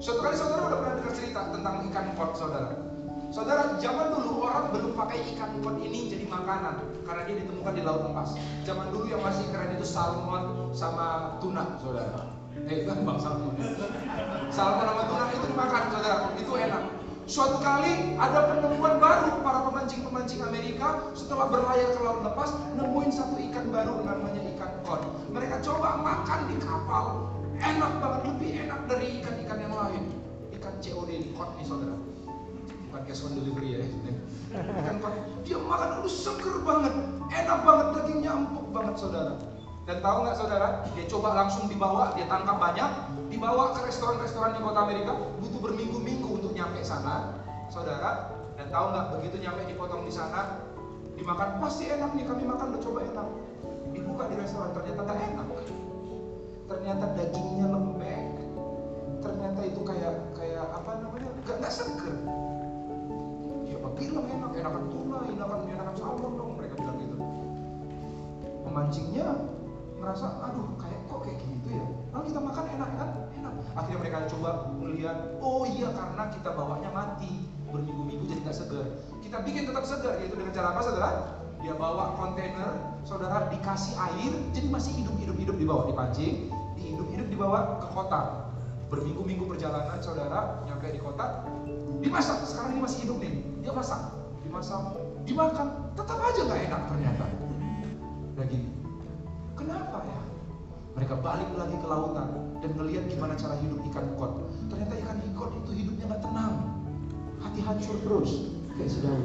[0.00, 2.80] Suatu kali saudara udah pernah dengar cerita tentang ikan pot saudara.
[3.28, 7.82] Saudara, zaman dulu orang belum pakai ikan pot ini jadi makanan karena dia ditemukan di
[7.84, 8.40] laut lepas.
[8.64, 12.33] Zaman dulu yang masih keren itu salmon sama tuna, saudara.
[12.64, 13.54] Eh, itu bang salmon.
[14.48, 16.16] Salmon sama tuna itu dimakan, saudara.
[16.38, 16.82] Itu enak.
[17.24, 23.40] Suatu kali ada penemuan baru para pemancing-pemancing Amerika setelah berlayar ke laut lepas nemuin satu
[23.48, 25.00] ikan baru namanya ikan kod.
[25.32, 27.32] Mereka coba makan di kapal,
[27.64, 30.02] enak banget lebih enak dari ikan-ikan yang lain.
[30.52, 31.96] Ikan COD di kod nih saudara.
[32.92, 33.80] Bukan cash on delivery ya.
[34.84, 35.16] Ikan kod
[35.48, 36.92] dia makan aduh seger banget,
[37.32, 39.53] enak banget dagingnya empuk banget saudara.
[39.84, 42.90] Dan tahu nggak saudara, dia coba langsung dibawa, dia tangkap banyak,
[43.28, 47.36] dibawa ke restoran-restoran di kota Amerika, butuh berminggu-minggu untuk nyampe sana,
[47.68, 48.32] saudara.
[48.56, 50.64] Dan tahu nggak, begitu nyampe dipotong di sana,
[51.20, 53.28] dimakan pasti enak nih, kami makan udah coba enak.
[53.92, 55.46] Dibuka di restoran, ternyata nggak enak.
[56.64, 58.28] Ternyata dagingnya lembek,
[59.20, 62.16] ternyata itu kayak kayak apa namanya, nggak nggak seger.
[63.68, 67.16] Siapa bilang enak, enakan tuna, enakan enakan salmon dong, mereka bilang gitu.
[68.64, 69.28] Pemancingnya
[70.04, 71.84] merasa aduh kayak kok kayak gitu ya?
[72.12, 73.08] Lalu kita makan enak kan?
[73.40, 73.52] Enak.
[73.72, 77.48] Akhirnya mereka coba melihat oh iya karena kita bawanya mati.
[77.72, 78.86] Berminggu-minggu jadi nggak segar.
[79.24, 81.10] Kita bikin tetap segar yaitu dengan cara apa saudara?
[81.64, 87.88] Dia bawa kontainer saudara dikasih air jadi masih hidup-hidup hidup dibawa dipancing dihidup-hidup dibawa ke
[87.88, 88.52] kota.
[88.92, 91.48] Berminggu-minggu perjalanan saudara nyampe di kota
[92.04, 92.44] dimasak.
[92.44, 93.40] Sekarang ini masih hidup nih.
[93.64, 94.12] Dia masak
[94.44, 95.96] dimasak dimakan.
[95.96, 97.26] Tetap aja nggak enak ternyata.
[98.36, 98.83] Daging
[99.64, 100.20] Kenapa ya?
[100.94, 102.28] Mereka balik lagi ke lautan
[102.60, 104.44] dan melihat gimana cara hidup ikan kot.
[104.68, 106.52] Ternyata ikan ikot itu hidupnya nggak tenang,
[107.40, 109.24] hati hancur terus kayak si Daud.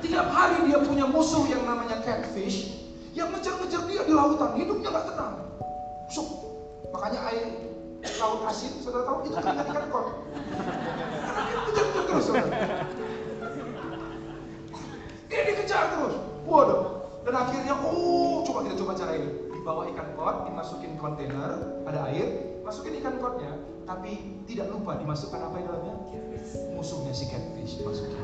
[0.00, 2.80] Tiap hari dia punya musuh yang namanya catfish
[3.12, 5.34] yang ngejar-ngejar dia di lautan, hidupnya nggak tenang.
[6.08, 6.28] Sup,
[6.96, 7.68] makanya air
[8.18, 10.06] laut asin, saudara tahu itu keringat ikan kot.
[11.20, 12.48] Karena dia kejar-kejar terus, saudara.
[15.28, 16.14] Dia dikejar terus.
[16.42, 19.30] Waduh, dan akhirnya, oh coba kita coba cara ini.
[19.54, 21.50] Dibawa ikan kot, dimasukin kontainer,
[21.86, 23.54] ada air, masukin ikan kotnya,
[23.86, 25.96] tapi tidak lupa dimasukkan apa di dalamnya?
[26.74, 28.18] Musuhnya si catfish dimasukin.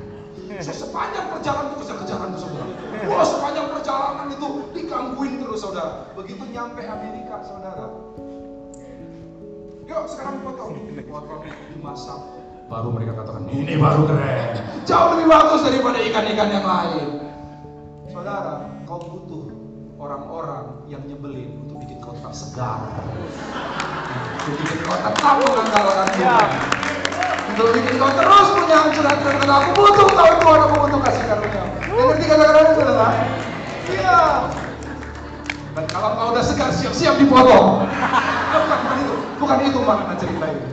[0.62, 2.66] So, sepanjang perjalanan itu kejar-kejaran tuh saudara.
[3.10, 6.08] Wah sepanjang perjalanan itu digangguin terus saudara.
[6.14, 7.86] Begitu nyampe Amerika saudara.
[9.88, 11.42] Yuk sekarang potong, potong,
[11.74, 12.20] dimasak.
[12.68, 14.60] Baru mereka katakan ini baru keren.
[14.84, 17.08] Jauh lebih bagus daripada ikan-ikan yang lain.
[18.12, 19.52] Saudara, kau butuh
[20.00, 22.88] orang-orang yang nyebelin untuk bikin kau tetap segar.
[24.48, 26.48] Untuk bikin kau tetap mengandalkan Tuhan.
[27.52, 31.64] Untuk bikin kau terus punya hancur-hancur kata aku butuh tahu Tuhan, aku butuh kasih karunia.
[31.84, 33.08] Dan ngerti kata-kata itu saudara?
[33.92, 34.20] Iya.
[35.76, 37.84] Dan kalau kau udah segar, siap-siap dipotong.
[38.48, 40.64] Bukan, bukan itu, bukan itu makna cerita ini.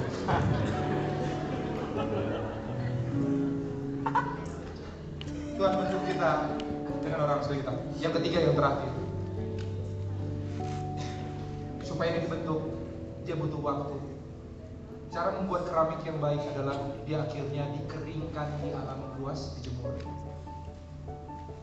[5.59, 6.31] Tuhan bentuk kita
[7.15, 7.75] dengan orang sekitar.
[8.03, 8.91] Yang ketiga yang terakhir.
[11.87, 12.61] Supaya ini dibentuk,
[13.23, 13.95] dia butuh waktu.
[15.15, 16.75] Cara membuat keramik yang baik adalah
[17.07, 19.95] dia akhirnya dikeringkan di alam luas, dijemur.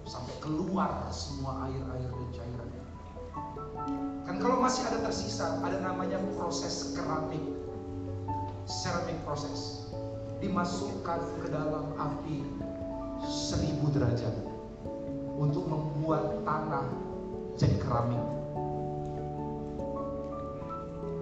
[0.09, 2.85] Sampai keluar semua air-air dan cairannya.
[4.25, 7.45] Kan kalau masih ada tersisa, ada namanya proses keramik.
[8.65, 9.85] Ceramic proses.
[10.41, 12.41] Dimasukkan ke dalam api
[13.29, 14.52] seribu derajat
[15.43, 16.87] untuk membuat tanah
[17.59, 18.23] jadi keramik.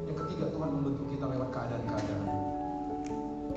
[0.05, 2.29] Yang ketiga Tuhan membentuk kita lewat keadaan-keadaan.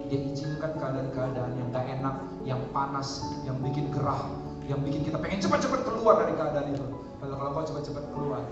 [0.07, 2.15] Dia izinkan keadaan-keadaan yang gak enak,
[2.47, 4.23] yang panas, yang bikin gerah,
[4.71, 6.85] yang bikin kita pengen cepat-cepat keluar dari keadaan itu.
[7.19, 8.43] Kalau kalau kau cepat-cepat keluar,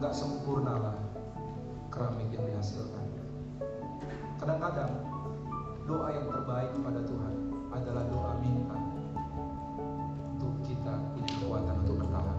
[0.00, 0.96] nggak sempurna lah
[1.88, 3.04] keramik yang dihasilkan.
[4.36, 4.92] Kadang-kadang
[5.88, 7.34] doa yang terbaik kepada Tuhan
[7.72, 8.85] adalah doa minta
[10.66, 12.38] kita punya kekuatan untuk bertahan.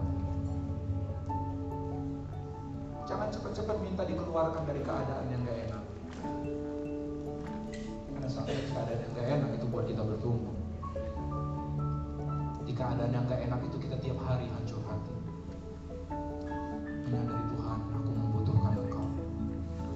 [3.08, 5.84] Jangan cepat-cepat minta dikeluarkan dari keadaan yang gak enak.
[8.12, 10.56] Karena sampai keadaan yang gak enak itu buat kita bertumbuh.
[12.68, 15.16] Di keadaan yang gak enak itu kita tiap hari hancur hati.
[17.08, 19.08] Menyadari Tuhan, aku membutuhkan Engkau.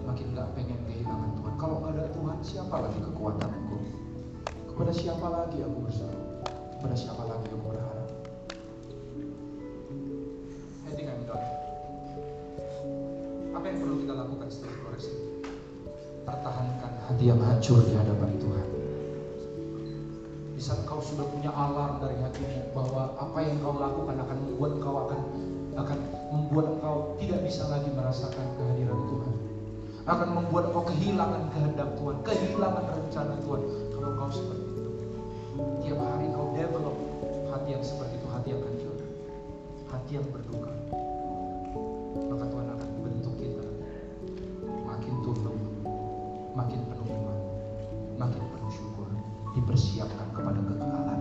[0.08, 1.54] Makin gak pengen kehilangan Tuhan.
[1.60, 3.76] Kalau gak ada Tuhan, siapa lagi kekuatanku?
[4.72, 6.20] Kepada siapa lagi aku berseru?
[6.80, 8.01] Kepada siapa lagi aku berharap?
[17.12, 18.68] Hati yang hancur di hadapan Tuhan.
[20.56, 24.80] Di saat kau sudah punya alarm dari hatimu bahwa apa yang kau lakukan akan membuat
[24.80, 25.20] engkau akan
[25.76, 25.98] akan
[26.32, 29.34] membuat engkau tidak bisa lagi merasakan kehadiran Tuhan.
[30.08, 33.60] Akan membuat engkau kehilangan kehendak Tuhan, kehilangan rencana Tuhan.
[33.92, 34.90] Kalau kau seperti itu,
[35.84, 36.96] tiap hari kau develop
[37.52, 38.96] hati yang seperti itu, hati yang hancur,
[39.92, 40.72] hati yang berduka.
[42.32, 43.64] Maka Tuhan akan bentuk kita
[44.88, 45.56] makin tunduk,
[46.56, 47.01] makin penuh
[48.22, 49.10] bangkit bersyukur,
[49.58, 51.20] dipersiapkan kepada kekekalan.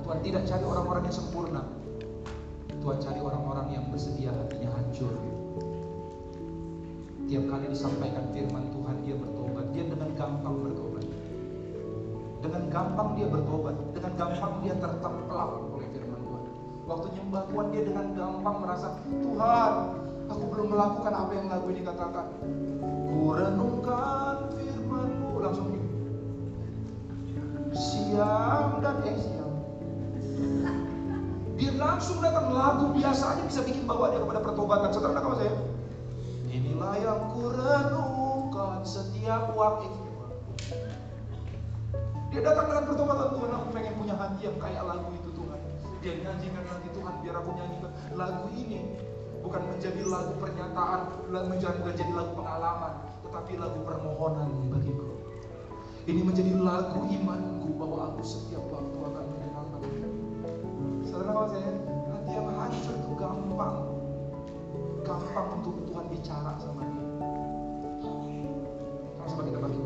[0.00, 1.62] Tuhan tidak cari orang-orang yang sempurna.
[2.80, 5.12] Tuhan cari orang-orang yang bersedia hatinya hancur.
[7.28, 9.66] Tiap kali disampaikan firman Tuhan, dia bertobat.
[9.76, 11.04] Dia dengan gampang bertobat.
[12.40, 13.76] Dengan gampang dia bertobat.
[13.92, 16.42] Dengan gampang dia tertemplak oleh firman Tuhan.
[16.88, 19.72] Waktu nyembah Tuhan, dia dengan gampang merasa, Tuhan,
[20.26, 22.26] aku belum melakukan apa yang lagu ini katakan.
[22.80, 24.50] Ku renungkan
[25.50, 25.74] langsung
[27.74, 29.54] siang dan eh siang.
[31.58, 34.94] Dia langsung datang lagu biasa aja bisa bikin bawa dia kepada pertobatan.
[34.94, 35.54] Saudara nakal saya?
[36.54, 39.90] Inilah yang ku renungkan setiap waktu.
[42.30, 45.58] Dia datang dengan pertobatan Tuhan, aku pengen punya hati yang kayak lagu itu Tuhan.
[45.98, 48.86] Dia nyanyikan nanti Tuhan, biar aku nyanyikan lagu ini.
[49.42, 52.94] Bukan menjadi lagu pernyataan, menjadi menjadi lagu pengalaman,
[53.26, 55.09] tetapi lagu permohonan bagiku.
[56.08, 59.80] Ini menjadi lagu imanku bahwa aku setiap waktu akan menyenangkan.
[61.04, 61.70] Saudara kalau saya,
[62.16, 63.76] hati yang hancur itu gampang.
[65.04, 67.06] Gampang untuk Tuhan bicara sama dia.
[69.28, 69.78] Sama kita bagi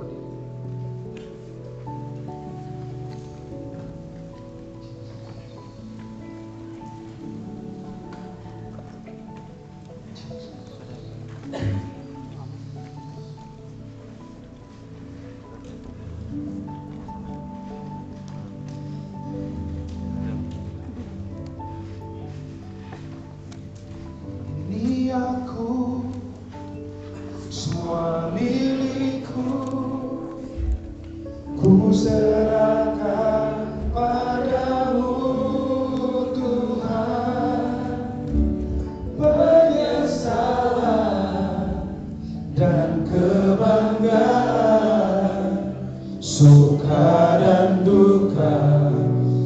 [46.74, 48.82] Suka dan duka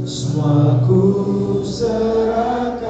[0.08, 2.88] Semua ku serahkan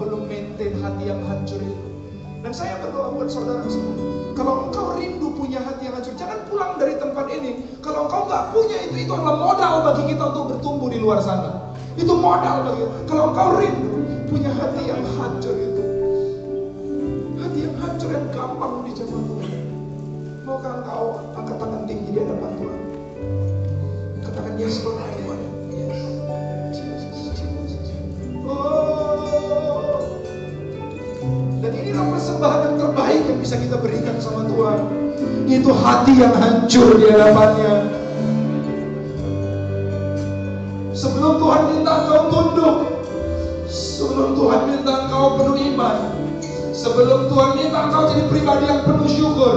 [0.00, 1.86] belum maintain hati yang hancur itu.
[2.40, 4.00] Dan saya berdoa buat saudara semua.
[4.32, 7.60] Kalau engkau rindu punya hati yang hancur, jangan pulang dari tempat ini.
[7.84, 11.76] Kalau engkau nggak punya itu, itu adalah modal bagi kita untuk bertumbuh di luar sana.
[12.00, 12.96] Itu modal bagi kita.
[13.12, 13.92] Kalau engkau rindu
[14.32, 15.84] punya hati yang hancur itu,
[17.44, 19.60] hati yang hancur yang gampang dijamah Tuhan.
[20.48, 21.04] Maukah engkau
[21.36, 22.80] angkat tangan tinggi di hadapan Tuhan?
[24.24, 25.29] Katakan yes Lord Tuhan.
[32.40, 34.80] Persembahan yang terbaik yang bisa kita berikan sama Tuhan.
[35.44, 37.74] Itu hati yang hancur di hadapannya.
[40.96, 42.76] Sebelum Tuhan minta engkau tunduk,
[43.68, 45.96] sebelum Tuhan minta engkau penuh iman,
[46.72, 49.54] sebelum Tuhan minta engkau jadi pribadi yang penuh syukur,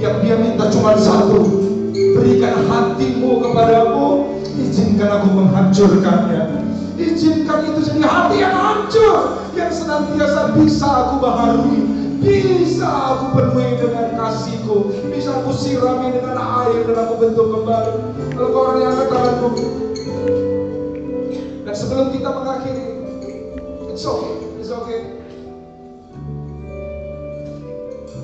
[0.00, 1.44] yang dia minta cuma satu,
[1.92, 6.64] berikan hatimu kepadamu, izinkan aku menghancurkannya.
[6.96, 11.93] Izinkan itu jadi hati yang hancur, yang senantiasa bisa aku baharui,
[12.24, 17.92] bisa aku penuhi dengan kasihku, bisa aku sirami dengan air dan aku bentuk kembali.
[18.32, 19.48] Kalau kau orang yang angkat tanganmu,
[21.68, 22.86] dan sebelum kita mengakhiri,
[23.92, 25.20] it's okay, it's okay.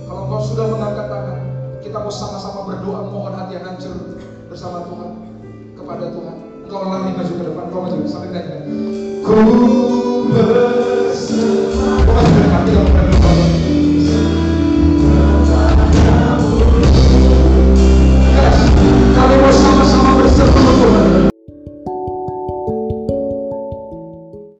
[0.08, 1.38] Kalau kau sudah mengangkat tangan,
[1.84, 3.94] kita mau sama-sama berdoa mohon hati yang hancur
[4.48, 5.10] bersama Tuhan
[5.76, 6.36] kepada Tuhan.
[6.66, 8.64] Engkau lari maju ke depan, kau maju sampai naik.
[9.20, 9.36] Ku
[10.32, 12.00] berserah